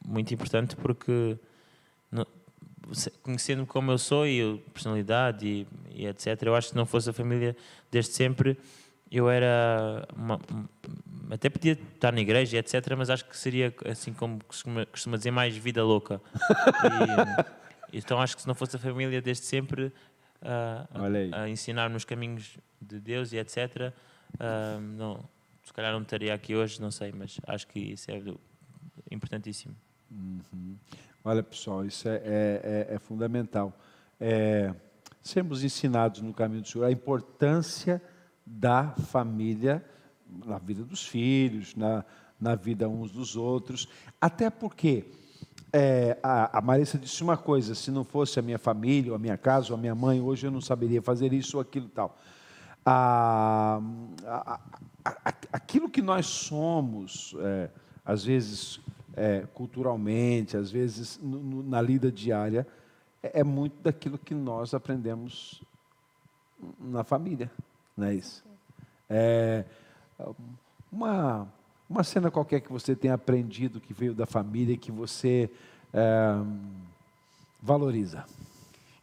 [0.04, 1.38] muito importante porque
[3.22, 6.86] conhecendo como eu sou e a personalidade e, e, etc, eu acho que se não
[6.86, 7.56] fosse a família
[7.90, 8.58] desde sempre,
[9.10, 10.40] eu era uma,
[11.30, 15.30] até podia estar na igreja, etc, mas acho que seria assim como costuma, costuma dizer
[15.30, 16.20] mais vida louca.
[17.92, 19.92] E, então acho que se não fosse a família desde sempre
[20.42, 23.92] a, a, a ensinar nos caminhos de Deus e etc,
[24.34, 25.24] uh, não,
[25.62, 28.20] se calhar não estaria aqui hoje, não sei, mas acho que isso é
[29.10, 29.74] importantíssimo.
[30.10, 30.76] Uhum.
[31.24, 33.72] Olha, pessoal, isso é, é, é, é fundamental.
[34.20, 34.74] É,
[35.24, 38.00] sermos ensinados no caminho do Senhor a importância
[38.46, 39.82] da família
[40.44, 42.04] na vida dos filhos, na,
[42.38, 43.88] na vida uns dos outros.
[44.20, 45.06] Até porque
[45.72, 49.18] é, a, a Marissa disse uma coisa: se não fosse a minha família, ou a
[49.18, 52.18] minha casa, ou a minha mãe, hoje eu não saberia fazer isso ou aquilo tal.
[52.84, 53.80] A,
[54.26, 54.60] a,
[55.52, 57.70] aquilo que nós somos, é,
[58.04, 58.78] às vezes
[59.16, 62.66] é, culturalmente, às vezes no, no, na lida diária,
[63.24, 65.62] é, é, muito daquilo que nós aprendemos
[66.78, 67.50] na família,
[67.96, 68.44] não é isso?
[69.08, 69.64] É,
[70.92, 71.48] uma,
[71.88, 75.50] uma cena qualquer que você tenha aprendido que veio da família e que você
[75.92, 76.34] é,
[77.62, 78.26] valoriza.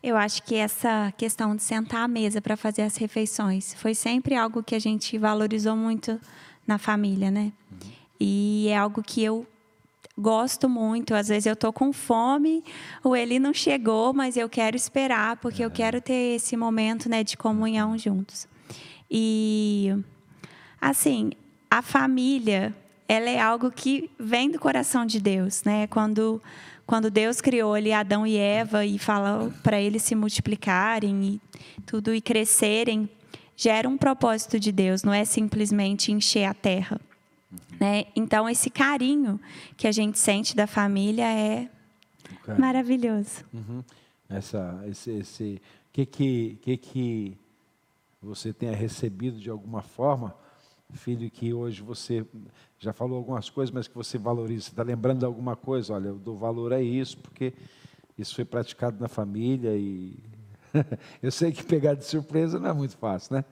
[0.04, 4.36] Eu acho que essa questão de sentar à mesa para fazer as refeições foi sempre
[4.36, 6.20] algo que a gente valorizou muito
[6.66, 7.52] na família, né?
[7.72, 7.92] Uhum.
[8.20, 9.48] E é algo que eu
[10.22, 11.14] gosto muito.
[11.14, 12.64] Às vezes eu tô com fome,
[13.04, 15.66] o Eli não chegou, mas eu quero esperar porque é.
[15.66, 18.48] eu quero ter esse momento, né, de comunhão juntos.
[19.10, 19.94] E
[20.80, 21.32] assim,
[21.70, 22.74] a família,
[23.08, 25.88] ela é algo que vem do coração de Deus, né?
[25.88, 26.42] Quando
[26.86, 31.42] quando Deus criou ali Adão e Eva e falou para eles se multiplicarem e
[31.86, 33.10] tudo e crescerem,
[33.56, 37.00] gera um propósito de Deus, não é simplesmente encher a terra.
[37.80, 38.06] Né?
[38.16, 39.40] Então, esse carinho
[39.76, 41.70] que a gente sente da família é
[42.58, 43.44] maravilhoso.
[43.54, 43.84] Uhum.
[44.30, 45.62] Essa, esse, esse,
[45.92, 47.38] que que, que que
[48.22, 50.36] você tenha recebido de alguma forma,
[50.94, 52.26] filho, que hoje você
[52.78, 54.70] já falou algumas coisas, mas que você valoriza.
[54.70, 55.94] Está lembrando de alguma coisa?
[55.94, 57.54] Olha, eu dou valor a isso, porque
[58.18, 60.16] isso foi praticado na família e
[61.22, 63.46] eu sei que pegar de surpresa não é muito fácil, né?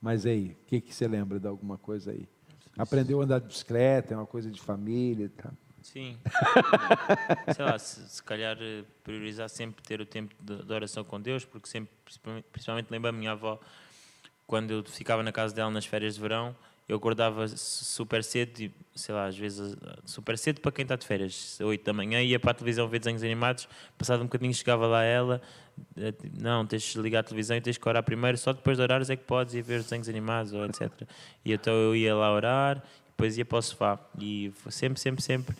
[0.00, 2.26] Mas aí, o que, que você lembra de alguma coisa aí?
[2.80, 5.52] Aprendeu a andar de bicicleta, é uma coisa de família e tal.
[5.82, 6.18] Sim.
[7.54, 11.20] Sei lá, se, se, calhar eh, priorizar sempre ter o tempo de, de oração com
[11.20, 11.92] Deus, porque sempre,
[12.52, 13.60] principalmente, lembro a minha avó,
[14.46, 16.56] quando eu ficava na casa dela nas férias de verão,
[16.88, 21.58] eu acordava super cedo, sei lá, às vezes super cedo para quem está de férias,
[21.60, 25.04] 8 da manhã, ia para a televisão ver desenhos animados, passado um bocadinho chegava lá
[25.04, 25.69] ela, eh,
[26.38, 29.10] não, tens de ligar a televisão e tens que orar primeiro, só depois de orares
[29.10, 30.90] é que podes ir ver desenhos animados, ou etc.
[31.44, 35.56] E então eu ia lá orar, depois ia para o sofá, e sempre, sempre, sempre,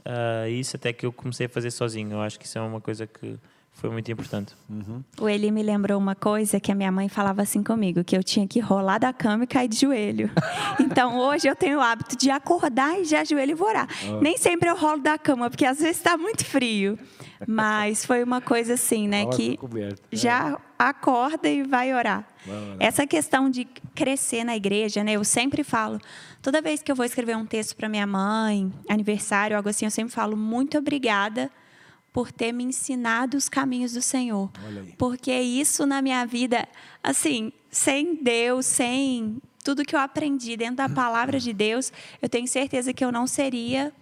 [0.00, 2.80] uh, isso até que eu comecei a fazer sozinho, eu acho que isso é uma
[2.80, 3.38] coisa que
[3.76, 4.54] foi muito importante.
[4.70, 5.04] Uhum.
[5.20, 8.24] O Eli me lembrou uma coisa que a minha mãe falava assim comigo, que eu
[8.24, 10.30] tinha que rolar da cama e cair de joelho.
[10.80, 13.86] então hoje eu tenho o hábito de acordar e já ajoelho e vou orar.
[14.08, 14.20] Oh.
[14.22, 16.98] Nem sempre eu rolo da cama, porque às vezes está muito frio.
[17.46, 19.58] Mas foi uma coisa assim, né, que
[20.12, 20.56] já é.
[20.78, 22.26] acorda e vai orar.
[22.78, 25.12] Essa questão de crescer na igreja, né?
[25.12, 25.98] Eu sempre falo,
[26.40, 29.90] toda vez que eu vou escrever um texto para minha mãe, aniversário, algo assim, eu
[29.90, 31.50] sempre falo muito obrigada
[32.12, 34.50] por ter me ensinado os caminhos do Senhor.
[34.96, 36.66] Porque isso na minha vida,
[37.02, 42.46] assim, sem Deus, sem tudo que eu aprendi dentro da palavra de Deus, eu tenho
[42.46, 43.92] certeza que eu não seria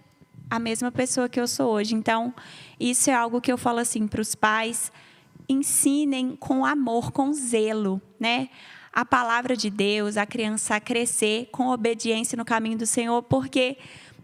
[0.49, 1.95] a mesma pessoa que eu sou hoje.
[1.95, 2.33] Então,
[2.79, 4.91] isso é algo que eu falo assim para os pais:
[5.47, 8.49] ensinem com amor, com zelo, né?
[8.91, 13.77] A palavra de Deus, a criança a crescer com obediência no caminho do Senhor, porque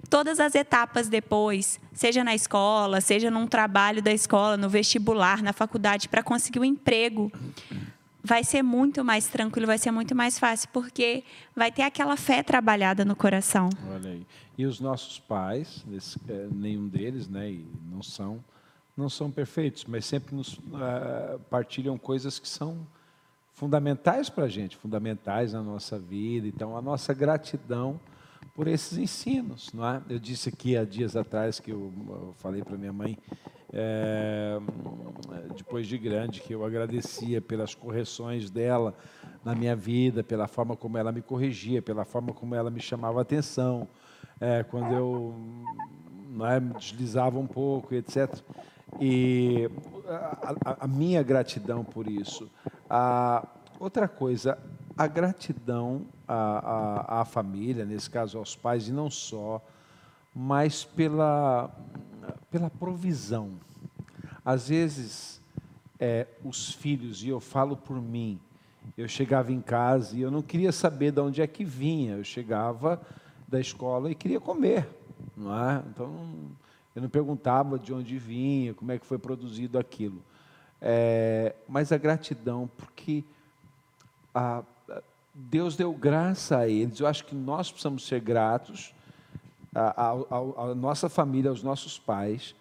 [0.10, 5.54] todas as etapas depois, seja na escola, seja num trabalho da escola, no vestibular, na
[5.54, 7.32] faculdade, para conseguir um emprego,
[8.24, 11.24] vai ser muito mais tranquilo, vai ser muito mais fácil, porque
[11.56, 13.70] vai ter aquela fé trabalhada no coração.
[13.90, 14.26] Olha aí.
[14.58, 15.84] E os nossos pais,
[16.28, 18.44] é, nenhum deles, né, e não são,
[18.96, 22.86] não são perfeitos, mas sempre nos uh, partilham coisas que são
[23.54, 26.48] fundamentais para a gente, fundamentais na nossa vida.
[26.48, 28.00] Então, a nossa gratidão
[28.56, 29.72] por esses ensinos.
[29.74, 30.02] Não é?
[30.10, 33.18] Eu disse aqui há dias atrás que eu, eu falei para minha mãe,
[33.74, 34.60] é,
[35.72, 38.94] depois de grande, que eu agradecia pelas correções dela
[39.42, 43.20] na minha vida, pela forma como ela me corrigia, pela forma como ela me chamava
[43.20, 43.88] a atenção,
[44.38, 45.34] é, quando eu
[46.28, 48.38] não é, me deslizava um pouco, etc.
[49.00, 49.70] E
[50.10, 52.52] a, a, a minha gratidão por isso.
[52.90, 53.48] A,
[53.80, 54.58] outra coisa,
[54.98, 59.66] a gratidão à, à, à, família, nesse caso aos pais, e não só,
[60.36, 61.72] mas pela,
[62.52, 63.52] pela provisão.
[64.44, 65.41] Às vezes,
[66.02, 68.40] é, os filhos, e eu falo por mim,
[68.98, 72.24] eu chegava em casa e eu não queria saber de onde é que vinha, eu
[72.24, 73.00] chegava
[73.48, 74.90] da escola e queria comer,
[75.38, 75.84] não é?
[75.88, 76.12] Então,
[76.96, 80.24] eu não perguntava de onde vinha, como é que foi produzido aquilo.
[80.82, 83.24] É, mas a gratidão, porque
[84.34, 84.64] a,
[85.34, 87.00] Deus deu graça a eles.
[87.00, 88.92] Eu acho que nós precisamos ser gratos
[89.74, 90.16] à,
[90.76, 92.56] nossa família, aos nossos pais,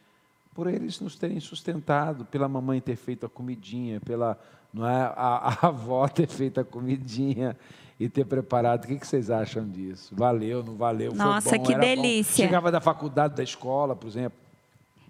[0.61, 4.38] por eles nos terem sustentado, pela mamãe ter feito a comidinha, pela
[4.75, 7.57] não é, a, a avó ter feito a comidinha
[7.99, 8.85] e ter preparado.
[8.85, 10.14] O que, que vocês acham disso?
[10.14, 11.14] Valeu, não valeu?
[11.14, 12.44] Nossa, bom, que delícia!
[12.44, 12.49] Bom.
[12.49, 14.38] Chegava da faculdade, da escola, por exemplo.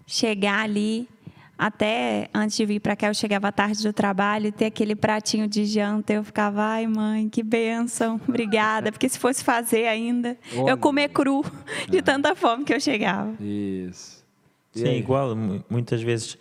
[0.07, 1.05] Chegar ali,
[1.57, 5.49] até antes de vir para cá, eu chegava tarde do trabalho e ter aquele pratinho
[5.49, 6.13] de janta.
[6.13, 8.89] Eu ficava, ai, mãe, que bênção, obrigada.
[8.89, 10.69] Porque se fosse fazer ainda, Olha.
[10.69, 11.43] eu comer cru,
[11.89, 13.33] de tanta fome que eu chegava.
[13.43, 14.20] Isso.
[14.73, 14.99] Sim, aí?
[14.99, 15.35] igual.
[15.69, 16.37] Muitas vezes,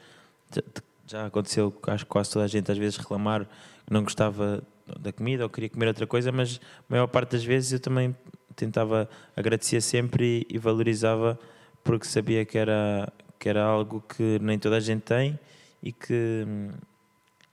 [1.07, 4.63] já aconteceu, acho que quase toda a gente às vezes reclamar que não gostava
[4.99, 8.15] da comida ou queria comer outra coisa, mas a maior parte das vezes eu também
[8.57, 11.39] tentava agradecer sempre e, e valorizava
[11.83, 15.39] porque sabia que era, que era algo que nem toda a gente tem
[15.83, 16.47] e que,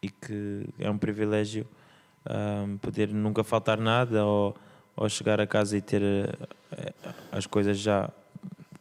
[0.02, 1.66] e que é um privilégio
[2.30, 4.56] um, poder nunca faltar nada ou,
[4.96, 8.10] ou chegar a casa e ter uh, as coisas já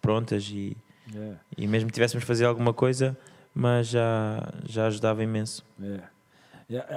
[0.00, 0.76] prontas e,
[1.12, 1.40] yeah.
[1.56, 3.16] e mesmo que tivéssemos fazer alguma coisa,
[3.54, 5.64] mas já, já ajudava imenso.
[5.80, 6.10] Yeah.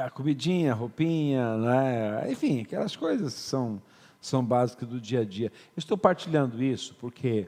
[0.06, 2.32] A comidinha, a roupinha, né?
[2.32, 3.82] enfim, aquelas coisas são,
[4.20, 5.52] são básicas do dia a dia.
[5.76, 7.48] Eu estou partilhando isso porque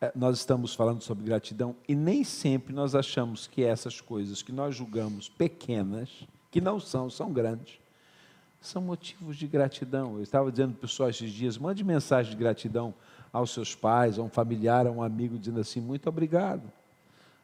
[0.00, 4.52] é, nós estamos falando sobre gratidão e nem sempre nós achamos que essas coisas que
[4.52, 6.08] nós julgamos pequenas,
[6.50, 7.80] que não são, são grandes,
[8.60, 10.16] são motivos de gratidão.
[10.16, 12.94] Eu estava dizendo para o pessoal esses dias: mande mensagem de gratidão
[13.32, 16.62] aos seus pais, a um familiar, a um amigo, dizendo assim: muito obrigado.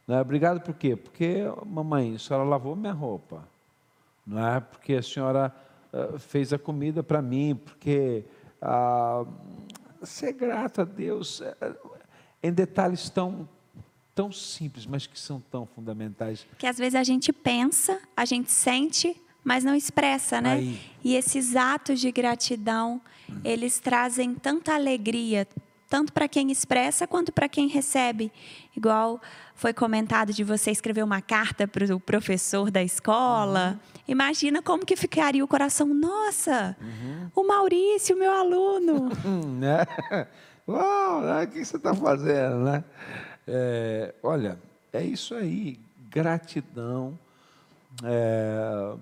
[0.06, 0.20] Não é?
[0.20, 0.94] Obrigado por quê?
[0.94, 3.46] Porque, mamãe, a senhora lavou minha roupa.
[4.26, 4.60] Não é?
[4.60, 5.54] Porque a senhora
[5.92, 7.56] uh, fez a comida para mim.
[7.56, 8.24] Porque
[8.62, 9.26] uh,
[10.04, 11.40] ser grato a Deus.
[11.40, 11.96] Uh,
[12.42, 13.48] em detalhes tão
[14.14, 16.46] tão simples, mas que são tão fundamentais.
[16.56, 20.54] Que às vezes a gente pensa, a gente sente, mas não expressa, né?
[20.54, 20.80] Aí.
[21.04, 23.40] E esses atos de gratidão, hum.
[23.44, 25.46] eles trazem tanta alegria,
[25.88, 28.32] tanto para quem expressa quanto para quem recebe.
[28.76, 29.20] Igual
[29.54, 33.70] foi comentado de você escrever uma carta para o professor da escola.
[33.70, 34.02] Uhum.
[34.08, 35.86] Imagina como que ficaria o coração.
[35.94, 37.30] Nossa, uhum.
[37.34, 39.08] o Maurício, meu aluno.
[39.58, 39.86] né?
[40.68, 41.44] Uau, né?
[41.44, 42.84] o que você está fazendo, né?
[43.46, 44.58] É, olha,
[44.92, 45.78] é isso aí,
[46.10, 47.16] gratidão,
[48.02, 48.94] é,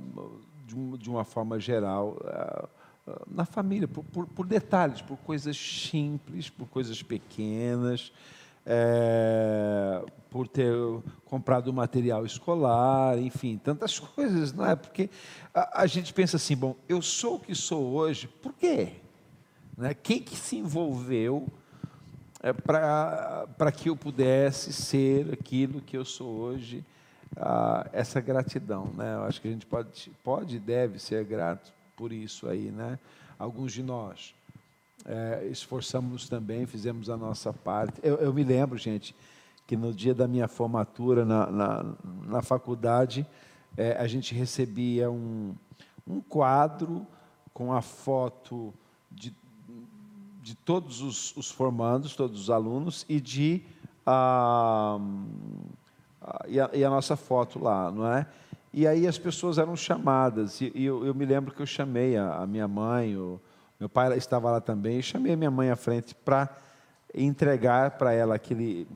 [0.99, 2.65] de, uma forma geral, é,
[3.31, 8.13] na família, por, por, por, detalhes, por coisas simples, por coisas pequenas,
[8.65, 10.75] é, por ter
[11.27, 14.75] comprado material escolar, enfim, tantas coisas, não é?
[14.75, 15.11] Porque
[15.53, 18.93] a, a gente pensa assim, bom, eu sou o que sou hoje, por quê?
[19.77, 19.93] Né?
[19.93, 21.47] Quem que se envolveu
[22.43, 26.85] é, para que eu pudesse ser aquilo que eu sou hoje?
[27.37, 29.17] Ah, essa gratidão, né?
[29.17, 32.99] Eu acho que a gente pode, pode e deve ser grato por isso aí, né?
[33.39, 34.35] Alguns de nós
[35.05, 38.01] é, esforçamos também, fizemos a nossa parte.
[38.03, 39.15] Eu, eu, me lembro, gente,
[39.67, 41.95] que no dia da minha formatura na, na,
[42.27, 43.27] na faculdade,
[43.77, 45.55] é, a gente recebia um,
[46.07, 47.07] um quadro
[47.53, 48.73] com a foto
[49.11, 49.35] de
[50.45, 53.63] de todos os, os, formandos, todos os alunos, e de
[54.05, 54.99] ah,
[56.47, 58.27] e, a, e, a, nossa foto lá, não é?
[58.77, 62.39] E aí as pessoas eram chamadas, e, eu, eu, me lembro que eu chamei a,
[62.39, 63.41] a, minha mãe, o
[63.79, 66.51] meu pai estava lá também, e chamei a minha mãe à frente para
[67.15, 68.89] entregar para ela aquele,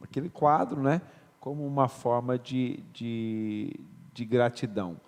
[0.00, 1.02] aquele quadro, né?
[1.38, 3.78] Como uma forma de, de,
[4.14, 4.98] de gratidão.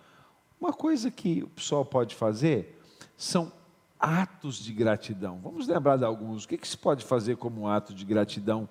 [0.60, 2.78] Uma coisa que o pessoal pode fazer
[3.16, 3.50] são
[3.98, 5.40] atos de gratidão.
[5.42, 6.44] Vamos lembrar de alguns.
[6.44, 8.68] O que, que se pode fazer como um ato de gratidão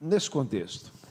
[0.00, 1.03] nesse contexto?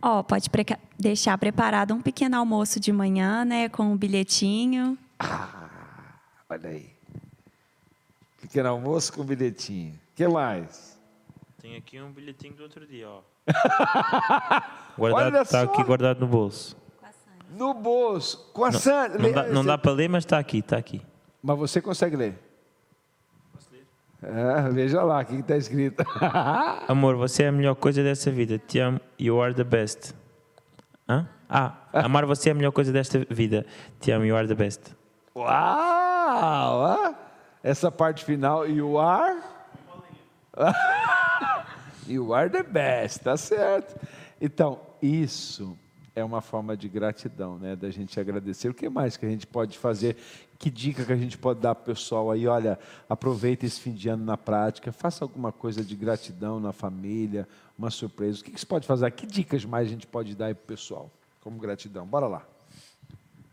[0.00, 0.64] Ó, oh, pode pre
[0.98, 4.96] deixar preparado um pequeno almoço de manhã, né, com um bilhetinho.
[5.18, 6.14] Ah,
[6.48, 6.90] olha aí.
[8.40, 9.94] Pequeno almoço com bilhetinho.
[9.94, 10.98] O que mais?
[11.60, 13.20] Tem aqui um bilhetinho do outro dia, ó.
[14.96, 16.76] guardado, está aqui guardado no bolso.
[17.50, 19.18] No bolso, com a Sandra.
[19.18, 21.02] Não, dá, não dá para ler, mas está aqui, está aqui.
[21.42, 22.47] Mas você consegue ler?
[24.22, 26.04] É, veja lá o que está escrito.
[26.88, 28.58] Amor, você é a melhor coisa dessa vida.
[28.58, 29.00] Te amo.
[29.18, 30.14] You are the best.
[31.08, 31.28] Hã?
[31.48, 33.64] Ah, amar você é a melhor coisa desta vida.
[34.00, 34.24] Te amo.
[34.24, 34.94] You are the best.
[35.34, 37.14] Uau!
[37.62, 39.40] Essa parte final, you are?
[42.06, 43.94] you are the best, tá certo.
[44.40, 45.78] Então, isso
[46.14, 47.76] é uma forma de gratidão, né?
[47.76, 48.68] Da gente agradecer.
[48.68, 50.16] O que mais que a gente pode fazer?
[50.58, 52.46] Que dica que a gente pode dar para o pessoal aí?
[52.48, 57.46] Olha, aproveita esse fim de ano na prática, faça alguma coisa de gratidão na família,
[57.78, 58.40] uma surpresa.
[58.40, 59.08] O que, que você pode fazer?
[59.12, 62.04] Que dicas mais a gente pode dar para o pessoal como gratidão?
[62.04, 62.42] Bora lá.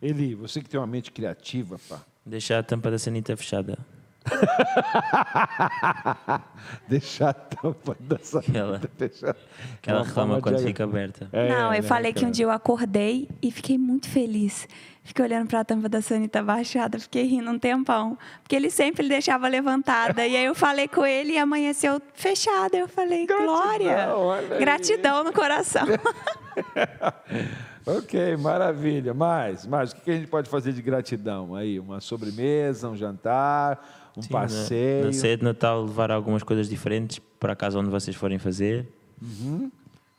[0.01, 2.01] Eli, você que tem uma mente criativa, pá.
[2.25, 3.77] Deixar a tampa da sanita fechada.
[6.87, 9.37] Deixar a tampa da aquela, fechada.
[9.77, 11.29] Aquela reclama quando fica aberta.
[11.31, 14.67] É, Não, eu né, falei que um dia eu acordei e fiquei muito feliz.
[15.03, 18.17] Fiquei olhando para a tampa da sanita baixada, fiquei rindo um tempão.
[18.41, 20.25] Porque ele sempre deixava levantada.
[20.25, 22.75] e aí eu falei com ele e amanheceu fechada.
[22.75, 24.57] Eu falei, gratidão, Glória!
[24.57, 25.85] Gratidão no coração.
[27.85, 29.13] ok, maravilha.
[29.13, 29.91] Mais, mais.
[29.91, 31.79] O que a gente pode fazer de gratidão aí?
[31.79, 33.79] Uma sobremesa, um jantar,
[34.17, 34.99] um Sim, passeio.
[35.01, 38.37] Na, na ceia de Natal levar algumas coisas diferentes para a casa onde vocês forem
[38.37, 38.87] fazer.
[39.21, 39.71] Uhum.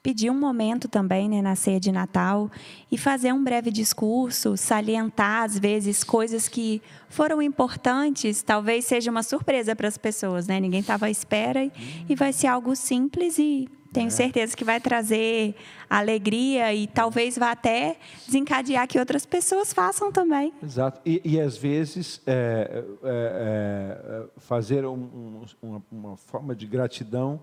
[0.02, 2.50] pedir um momento também né, na ceia de Natal
[2.90, 9.22] e fazer um breve discurso, salientar, às vezes, coisas que foram importantes, talvez seja uma
[9.22, 10.60] surpresa para as pessoas, né?
[10.60, 11.70] Ninguém estava à espera
[12.08, 14.10] e vai ser algo simples e tenho é.
[14.10, 15.54] certeza que vai trazer
[15.88, 20.52] alegria e talvez vá até desencadear que outras pessoas façam também.
[20.62, 21.00] Exato.
[21.04, 27.40] E, e às vezes é, é, é, fazer um, um, uma, uma forma de gratidão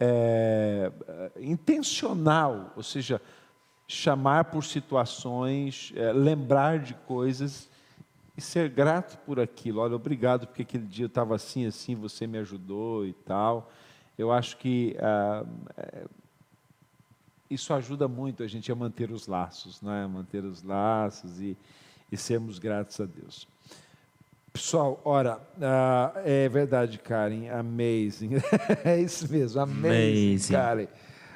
[0.00, 0.90] é,
[1.40, 3.22] intencional, ou seja,
[3.86, 7.70] chamar por situações, é, lembrar de coisas
[8.36, 9.80] e ser grato por aquilo.
[9.80, 13.70] Olha, obrigado porque aquele dia eu estava assim, assim, você me ajudou e tal.
[14.18, 15.44] Eu acho que ah,
[15.76, 16.04] é,
[17.52, 20.06] isso ajuda muito a gente a manter os laços, né?
[20.06, 21.56] manter os laços e,
[22.10, 23.46] e sermos gratos a Deus.
[24.52, 28.32] Pessoal, ora, uh, é verdade, Karen, amazing.
[28.84, 30.52] é isso mesmo, amazing, amazing.
[30.52, 30.88] Karen.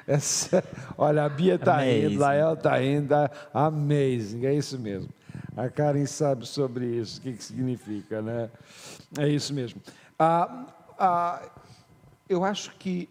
[0.05, 0.63] Essa,
[0.97, 3.13] olha, a Bia está indo, Lael está indo,
[3.53, 5.09] amazing, é isso mesmo.
[5.55, 8.49] A Karen sabe sobre isso, o que, que significa, né?
[9.17, 9.81] É isso mesmo.
[10.17, 10.67] Ah,
[10.99, 11.41] ah,
[12.29, 13.09] eu acho que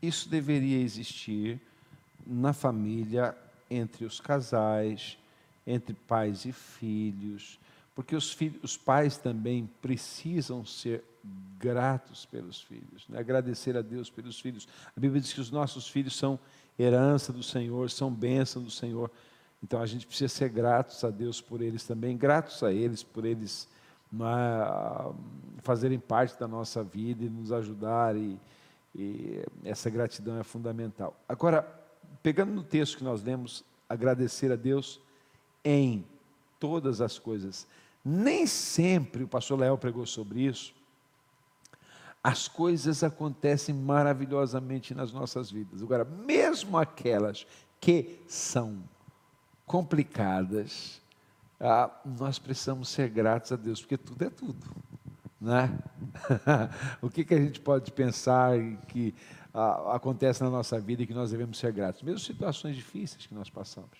[0.00, 1.60] isso deveria existir
[2.26, 3.36] na família,
[3.70, 5.16] entre os casais,
[5.66, 7.58] entre pais e filhos,
[7.94, 11.04] porque os, filhos, os pais também precisam ser
[11.58, 13.18] gratos pelos filhos, né?
[13.18, 14.66] agradecer a Deus pelos filhos.
[14.96, 16.38] A Bíblia diz que os nossos filhos são
[16.78, 19.10] herança do Senhor, são bênção do Senhor.
[19.62, 23.24] Então a gente precisa ser gratos a Deus por eles também, gratos a eles por
[23.24, 23.68] eles
[25.62, 28.38] fazerem parte da nossa vida e nos ajudar, e,
[28.94, 31.16] e essa gratidão é fundamental.
[31.28, 31.62] Agora,
[32.22, 35.00] pegando no texto que nós lemos, agradecer a Deus
[35.64, 36.04] em
[36.58, 37.66] todas as coisas.
[38.04, 40.74] Nem sempre, o pastor Léo pregou sobre isso,
[42.22, 45.82] as coisas acontecem maravilhosamente nas nossas vidas.
[45.82, 47.46] Agora, mesmo aquelas
[47.80, 48.84] que são
[49.66, 51.01] complicadas,
[51.62, 54.58] ah, nós precisamos ser gratos a Deus, porque tudo é tudo.
[55.40, 55.70] Né?
[57.00, 58.58] o que, que a gente pode pensar
[58.88, 59.14] que
[59.54, 62.02] ah, acontece na nossa vida e que nós devemos ser gratos?
[62.02, 63.90] Mesmo situações difíceis que nós passamos.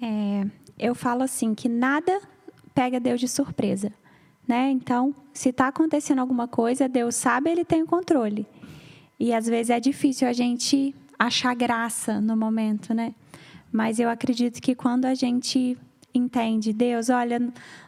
[0.00, 0.46] É,
[0.78, 2.20] eu falo assim que nada
[2.72, 3.92] pega Deus de surpresa,
[4.46, 4.70] né?
[4.70, 8.46] Então, se está acontecendo alguma coisa, Deus sabe, Ele tem o controle.
[9.18, 13.14] E às vezes é difícil a gente achar graça no momento, né?
[13.70, 15.76] Mas eu acredito que quando a gente
[16.14, 17.40] entende, Deus, olha,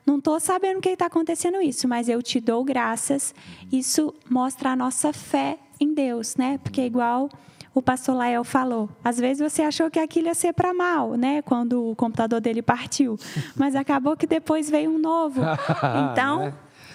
[0.07, 3.35] não estou sabendo o que está acontecendo isso, mas eu te dou graças.
[3.71, 6.59] Isso mostra a nossa fé em Deus, né?
[6.63, 7.29] Porque é igual
[7.75, 8.89] o pastor Lael falou.
[9.03, 11.43] Às vezes você achou que aquilo ia ser para mal, né?
[11.43, 13.19] Quando o computador dele partiu.
[13.57, 15.41] Mas acabou que depois veio um novo.
[16.13, 16.43] Então.
[16.43, 16.53] é.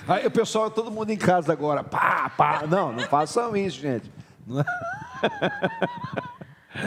[0.07, 1.84] Aí o pessoal, todo mundo em casa agora.
[1.84, 2.63] Pá, pá.
[2.67, 4.09] Não, não façam isso, gente.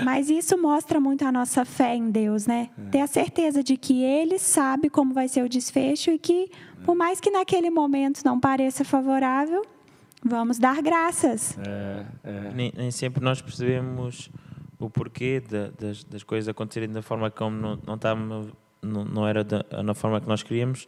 [0.04, 2.70] Mas isso mostra muito a nossa fé em Deus, né?
[2.78, 2.90] É.
[2.90, 6.50] Ter a certeza de que Ele sabe como vai ser o desfecho e que,
[6.84, 9.62] por mais que naquele momento não pareça favorável,
[10.22, 11.56] Vamos dar graças.
[11.58, 12.52] É, é.
[12.52, 14.30] Nem, nem, sempre nós percebemos
[14.78, 18.50] o porquê de, das, das, coisas acontecerem da forma como não, não, tá, não,
[18.82, 20.86] não era da, na forma que nós queríamos.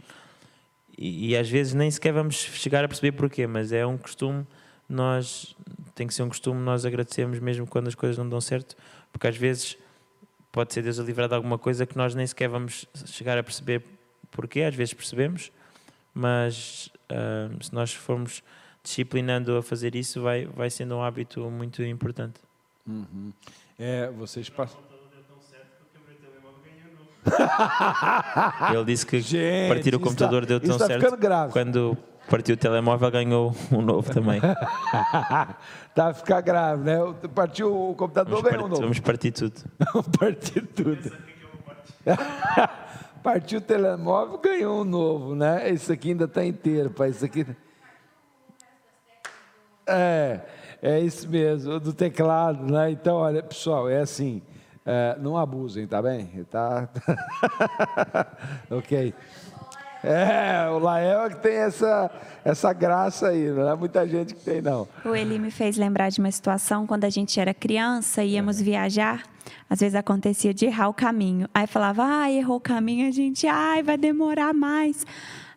[0.96, 4.46] E, e, às vezes nem sequer vamos chegar a perceber porquê, mas é um costume,
[4.86, 5.57] nós
[5.95, 8.76] tem que ser um costume nós agradecemos mesmo quando as coisas não dão certo,
[9.12, 9.76] porque às vezes
[10.51, 13.43] pode ser Deus a livrar de alguma coisa que nós nem sequer vamos chegar a
[13.43, 13.82] perceber
[14.30, 15.51] porquê, às vezes percebemos,
[16.14, 18.43] mas uh, se nós formos
[18.82, 22.40] disciplinando a fazer isso, vai, vai sendo um hábito muito importante.
[22.86, 23.32] Uhum.
[23.78, 24.80] É, vocês passam.
[28.74, 31.07] Ele disse que Gente, partir o computador está, deu tão certo.
[31.53, 31.97] Quando
[32.28, 34.40] partiu o telemóvel, ganhou um novo também.
[35.88, 36.98] Está a ficar grave, né?
[37.34, 38.82] Partiu o computador, vamos ganhou um novo.
[38.82, 39.60] Vamos partir tudo.
[39.92, 41.12] vamos partir tudo.
[43.22, 45.68] partiu o telemóvel, ganhou um novo, né?
[45.70, 47.10] Esse aqui ainda está inteiro, pai.
[47.10, 47.46] Isso aqui.
[49.86, 50.40] É,
[50.80, 52.90] é isso mesmo, do teclado, né?
[52.90, 54.42] Então, olha, pessoal, é assim,
[54.84, 56.44] é, não abusem, tá bem?
[56.50, 56.88] Tá?
[58.70, 59.14] ok.
[60.05, 62.11] É, o Lael é que tem essa,
[62.44, 64.88] essa graça aí, não é muita gente que tem, não.
[65.05, 68.64] O Eli me fez lembrar de uma situação quando a gente era criança, íamos é.
[68.64, 69.22] viajar,
[69.70, 71.48] às vezes acontecia de errar o caminho.
[71.55, 75.07] Aí falava, ah, errou o caminho, a gente, ai, vai demorar mais.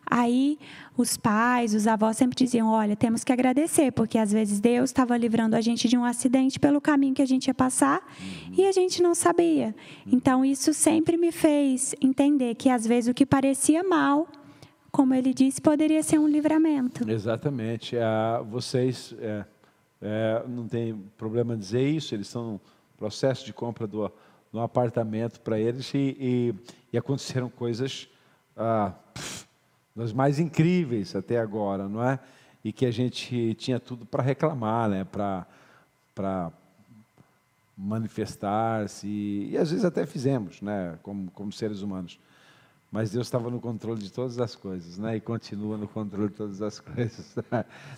[0.08, 0.58] Aí
[0.96, 5.16] os pais, os avós sempre diziam: olha, temos que agradecer, porque às vezes Deus estava
[5.16, 8.00] livrando a gente de um acidente pelo caminho que a gente ia passar
[8.56, 9.74] e a gente não sabia.
[10.06, 14.26] Então, isso sempre me fez entender que às vezes o que parecia mal,
[14.90, 17.08] como ele disse, poderia ser um livramento.
[17.10, 17.96] Exatamente.
[17.98, 19.14] Ah, vocês.
[19.20, 19.44] É,
[20.00, 22.60] é, não tem problema dizer isso, eles estão no
[22.98, 24.10] processo de compra do,
[24.52, 26.54] do apartamento para eles e, e,
[26.92, 28.08] e, aconteceram coisas
[28.56, 29.35] ah, pff,
[29.96, 32.20] das mais incríveis até agora, não é?
[32.62, 35.04] E que a gente tinha tudo para reclamar, né?
[35.04, 36.52] Para
[37.76, 40.98] manifestar-se e às vezes até fizemos, né?
[41.02, 42.20] Como, como seres humanos.
[42.90, 45.16] Mas Deus estava no controle de todas as coisas, né?
[45.16, 47.34] E continua no controle de todas as coisas.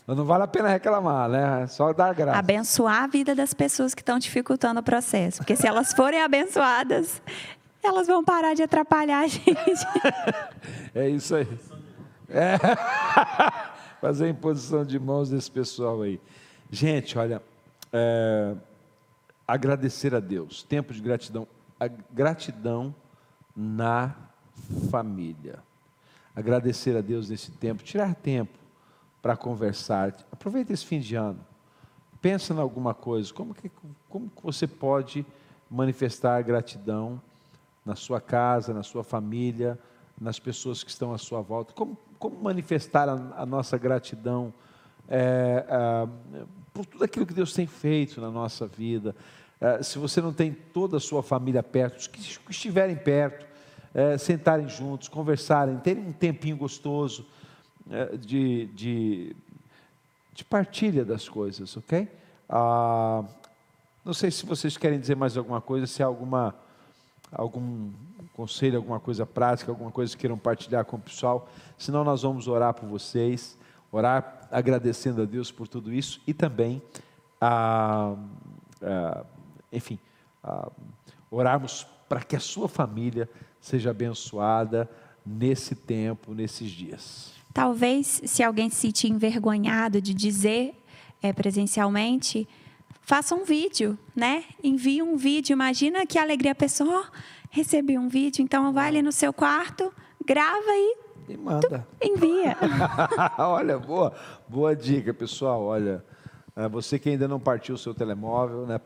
[0.03, 1.63] Então não vale a pena reclamar, né?
[1.63, 2.39] É só dar graça.
[2.39, 5.39] Abençoar a vida das pessoas que estão dificultando o processo.
[5.39, 7.21] Porque se elas forem abençoadas,
[7.83, 9.55] elas vão parar de atrapalhar a gente.
[10.95, 11.47] É isso aí.
[12.29, 12.59] É.
[14.01, 16.21] Fazer a imposição de mãos desse pessoal aí.
[16.71, 17.43] Gente, olha,
[17.93, 18.55] é...
[19.47, 20.63] agradecer a Deus.
[20.63, 21.49] Tempo de gratidão.
[21.81, 22.95] A gratidão
[23.57, 24.15] na
[24.91, 25.59] família.
[26.35, 28.57] Agradecer a Deus nesse tempo, tirar tempo
[29.21, 30.15] para conversar.
[30.31, 31.41] Aproveita esse fim de ano.
[32.21, 33.33] Pensa em alguma coisa.
[33.33, 33.71] Como que,
[34.09, 35.27] como que você pode
[35.69, 37.21] manifestar gratidão
[37.85, 39.79] na sua casa, na sua família,
[40.21, 41.73] nas pessoas que estão à sua volta?
[41.73, 44.53] Como, como manifestar a, a nossa gratidão
[45.09, 46.09] é, é,
[46.73, 49.15] por tudo aquilo que Deus tem feito na nossa vida?
[49.61, 53.47] É, se você não tem toda a sua família perto, os que estiverem perto,
[53.95, 57.27] é, sentarem juntos, conversarem, terem um tempinho gostoso
[57.91, 59.37] é, de, de,
[60.33, 62.09] de, partilha das coisas, ok?
[62.49, 63.25] Ah,
[64.05, 66.55] não sei se vocês querem dizer mais alguma coisa, se há alguma,
[67.33, 67.91] algum
[68.39, 71.49] conselho, alguma coisa prática, alguma coisa que queiram partilhar com o pessoal.
[71.77, 73.59] Senão nós vamos orar por vocês,
[73.91, 76.81] orar agradecendo a Deus por tudo isso e também,
[77.41, 78.15] ah,
[78.81, 79.25] ah,
[79.73, 79.99] enfim,
[80.45, 80.71] ah,
[81.29, 83.29] orarmos para que a sua família
[83.61, 84.89] seja abençoada
[85.27, 87.33] nesse tempo, nesses dias.
[87.53, 90.81] Talvez, se alguém se sentir envergonhado de dizer
[91.21, 92.47] é, presencialmente,
[93.03, 94.45] faça um vídeo, né?
[94.63, 95.55] Envie um vídeo.
[95.55, 97.19] Imagina que alegria a pessoa oh,
[97.51, 98.43] recebi um vídeo.
[98.43, 99.93] Então, vai ali no seu quarto,
[100.25, 101.87] grava e e manda.
[102.03, 102.57] envia.
[103.39, 104.15] Olha, boa,
[104.49, 105.63] boa dica, pessoal.
[105.63, 106.03] Olha,
[106.57, 108.81] é, você que ainda não partiu o seu telemóvel, né?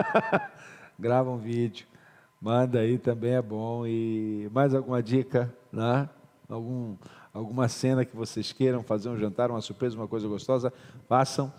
[0.98, 1.86] Grava um vídeo.
[2.40, 3.84] Manda aí também é bom.
[3.86, 6.08] E mais alguma dica, né?
[6.48, 6.96] Algum,
[7.34, 10.72] alguma cena que vocês queiram fazer um jantar, uma surpresa, uma coisa gostosa,
[11.08, 11.52] façam.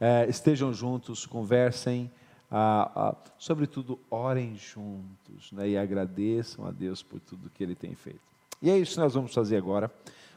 [0.00, 2.10] É, estejam juntos, conversem.
[2.50, 5.70] Ah, ah, sobretudo, orem juntos né?
[5.70, 8.20] e agradeçam a Deus por tudo que Ele tem feito.
[8.62, 9.90] E é isso que nós vamos fazer agora.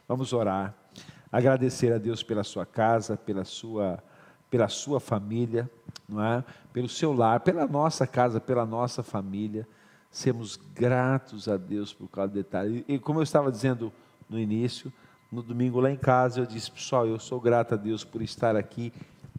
[0.06, 0.74] Vamos orar,
[1.30, 4.02] agradecer a Deus pela sua casa, pela sua,
[4.50, 5.70] pela sua família,
[6.08, 6.42] não é?
[6.72, 9.66] pelo seu lar, pela nossa casa, pela nossa família
[10.10, 12.84] sermos gratos a Deus por do detalhe.
[12.88, 13.92] E como eu estava dizendo
[14.28, 14.92] no início,
[15.30, 18.56] no domingo lá em casa, eu disse, pessoal, eu sou grato a Deus por estar
[18.56, 18.92] aqui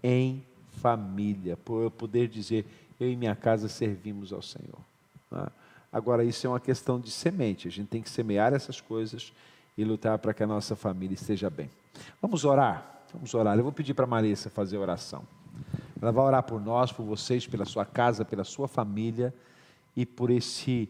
[0.04, 0.46] em
[0.80, 2.66] família, por eu poder dizer,
[3.00, 4.80] eu e minha casa servimos ao Senhor.
[5.32, 5.46] Né?
[5.92, 9.34] Agora, isso é uma questão de semente, a gente tem que semear essas coisas
[9.78, 11.70] e lutar para que a nossa família esteja bem.
[12.22, 13.04] Vamos orar?
[13.14, 13.58] Vamos orar.
[13.58, 15.24] Eu vou pedir para a Marissa fazer a oração.
[16.02, 19.34] Ela vai orar por nós, por vocês, pela sua casa, pela sua família
[19.96, 20.90] e por esse,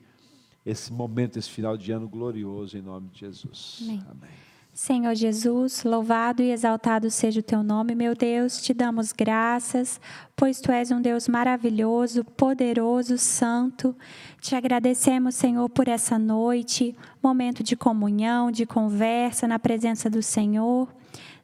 [0.65, 3.79] esse momento, esse final de ano glorioso, em nome de Jesus.
[3.81, 4.03] Amém.
[4.09, 4.48] Amém.
[4.81, 9.99] Senhor Jesus, louvado e exaltado seja o teu nome, meu Deus, te damos graças,
[10.37, 13.93] pois tu és um Deus maravilhoso, poderoso, santo.
[14.39, 20.87] Te agradecemos, Senhor, por essa noite, momento de comunhão, de conversa na presença do Senhor.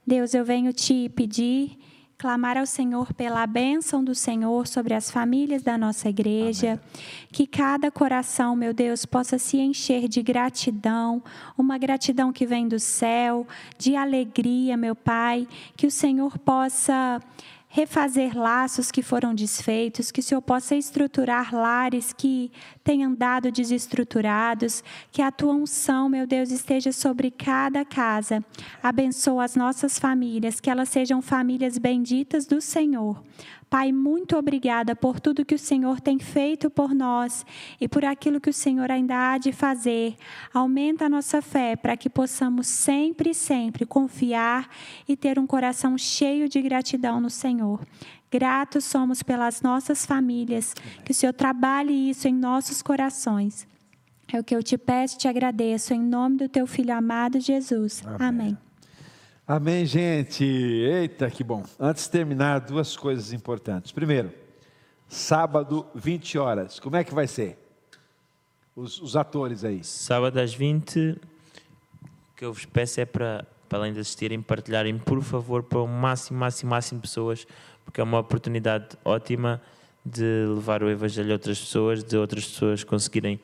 [0.07, 1.77] Deus, eu venho te pedir
[2.17, 6.79] clamar ao Senhor pela bênção do Senhor sobre as famílias da nossa igreja, Amém.
[7.31, 11.21] que cada coração, meu Deus, possa se encher de gratidão,
[11.57, 13.45] uma gratidão que vem do céu,
[13.77, 17.21] de alegria, meu Pai, que o Senhor possa
[17.75, 22.49] refazer laços que foram desfeitos, que o Senhor possa estruturar lares que
[22.85, 28.41] têm andado desestruturados, que a tua unção, meu Deus, esteja sobre cada casa.
[28.81, 33.21] Abençoa as nossas famílias, que elas sejam famílias benditas do Senhor.
[33.69, 37.45] Pai, muito obrigada por tudo que o Senhor tem feito por nós
[37.81, 40.15] e por aquilo que o Senhor ainda há de fazer.
[40.53, 44.69] Aumenta a nossa fé para que possamos sempre, sempre confiar
[45.07, 47.85] e ter um coração cheio de gratidão no Senhor.
[48.31, 53.67] Gratos somos pelas nossas famílias, que o Senhor trabalhe isso em nossos corações.
[54.31, 57.39] É o que eu te peço e te agradeço, em nome do teu Filho amado
[57.39, 58.03] Jesus.
[58.05, 58.27] Amém.
[58.27, 58.57] Amém.
[59.47, 60.43] Amém, gente.
[60.43, 61.63] Eita, que bom.
[61.79, 63.91] Antes de terminar, duas coisas importantes.
[63.91, 64.33] Primeiro,
[65.07, 66.79] sábado, 20 horas.
[66.79, 67.55] Como é que vai ser?
[68.75, 69.83] Os, os atores aí.
[69.83, 71.19] Sábado às 20, o
[72.35, 75.87] que eu vos peço é para, para além de assistirem, partilharem, por favor, para o
[75.87, 77.45] máximo, máximo, máximo de pessoas,
[77.85, 79.61] porque é uma oportunidade ótima
[80.03, 80.23] de
[80.55, 83.39] levar o Evangelho a outras pessoas, de outras pessoas conseguirem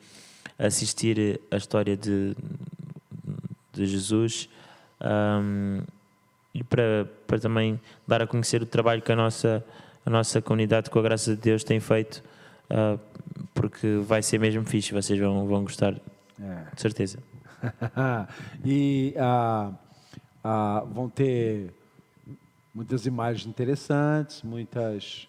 [0.58, 2.34] assistir a história de,
[3.72, 4.48] de Jesus
[5.02, 5.82] um,
[6.54, 9.64] e para, para também dar a conhecer o trabalho que a nossa,
[10.04, 12.22] a nossa comunidade, com a graça de Deus, tem feito,
[12.70, 12.98] uh,
[13.54, 15.94] porque vai ser mesmo fixe, vocês vão, vão gostar,
[16.40, 16.74] é.
[16.74, 17.18] de certeza.
[18.64, 19.74] e uh,
[20.44, 21.72] uh, vão ter
[22.74, 25.28] muitas imagens interessantes, muitas,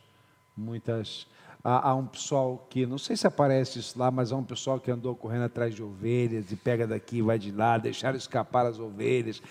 [0.55, 1.27] muitas.
[1.63, 4.79] Há, há, um pessoal que, não sei se aparece isso lá, mas há um pessoal
[4.79, 8.79] que andou correndo atrás de ovelhas e pega daqui, vai de lá, deixaram escapar as
[8.79, 9.41] ovelhas.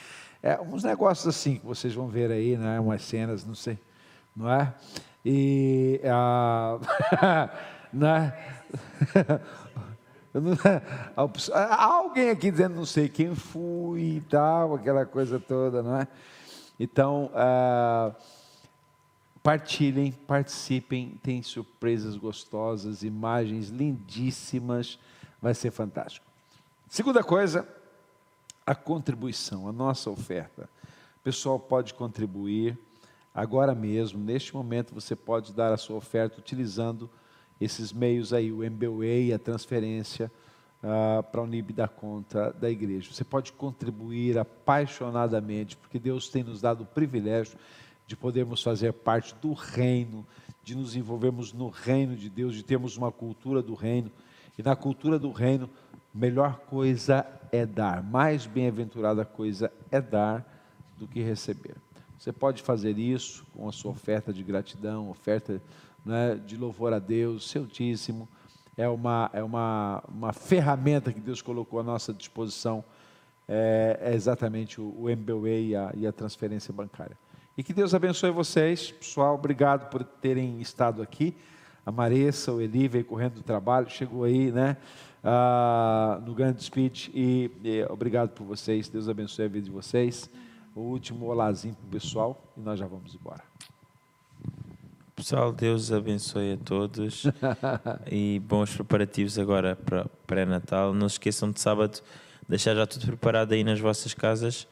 [0.42, 2.78] É, uns negócios assim que vocês vão ver aí, né?
[2.78, 3.78] umas cenas, não sei,
[4.36, 4.74] não é?
[5.24, 6.00] E.
[6.04, 7.48] Ah,
[7.92, 8.34] né?
[11.52, 16.08] Há alguém aqui dizendo não sei quem fui e tal, aquela coisa toda, não é?
[16.80, 18.14] Então, uh,
[19.42, 24.98] partilhem, participem, tem surpresas gostosas, imagens lindíssimas,
[25.40, 26.24] vai ser fantástico.
[26.88, 27.66] Segunda coisa,
[28.66, 30.68] a contribuição, a nossa oferta.
[31.20, 32.78] O pessoal pode contribuir
[33.34, 37.10] agora mesmo, neste momento você pode dar a sua oferta utilizando
[37.60, 40.30] esses meios aí, o MBWay, a transferência
[40.82, 43.12] uh, para o NIB da conta da igreja.
[43.12, 47.56] Você pode contribuir apaixonadamente, porque Deus tem nos dado o privilégio
[48.12, 50.26] de podermos fazer parte do reino,
[50.62, 54.12] de nos envolvermos no reino de Deus, de termos uma cultura do reino.
[54.58, 55.68] E na cultura do reino,
[56.12, 60.46] melhor coisa é dar, mais bem-aventurada coisa é dar
[60.98, 61.74] do que receber.
[62.18, 65.58] Você pode fazer isso com a sua oferta de gratidão, oferta
[66.04, 68.28] né, de louvor a Deus, seu dízimo
[68.76, 72.84] é uma, é uma, uma ferramenta que Deus colocou à nossa disposição,
[73.48, 77.21] é, é exatamente o, o MBWay e a, e a transferência bancária.
[77.56, 81.36] E que Deus abençoe vocês, pessoal, obrigado por terem estado aqui.
[81.84, 84.78] A Maressa, o Eli veio correndo do trabalho, chegou aí, né,
[85.22, 90.30] ah, no grande speech, e, e obrigado por vocês, Deus abençoe a vida de vocês.
[90.74, 93.42] O último olazinho para o pessoal, e nós já vamos embora.
[95.14, 97.24] Pessoal, Deus abençoe a todos
[98.10, 100.94] e bons preparativos agora para pré-natal.
[100.94, 102.00] Não se esqueçam de sábado
[102.48, 104.66] deixar já tudo preparado aí nas vossas casas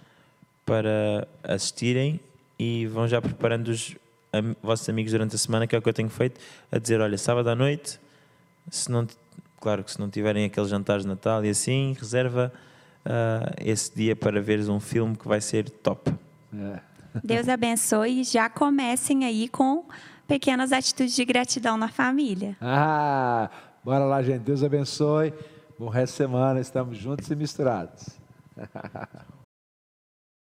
[0.65, 2.19] para assistirem
[2.61, 3.97] e vão já preparando os
[4.35, 6.39] am vossos amigos durante a semana, que é o que eu tenho feito,
[6.71, 7.99] a dizer, olha, sábado à noite,
[8.71, 9.07] se não,
[9.59, 12.53] claro que se não tiverem aqueles jantares de Natal e assim, reserva
[13.07, 16.13] uh, esse dia para veres um filme que vai ser top.
[16.55, 16.81] É.
[17.25, 19.87] Deus abençoe e já comecem aí com
[20.29, 22.59] pequenas atitudes de gratidão na família.
[22.61, 23.51] Ah,
[23.83, 24.43] bora lá, gente.
[24.43, 25.33] Deus abençoe.
[25.79, 26.61] Bom resto de semana.
[26.61, 28.21] Estamos juntos e misturados.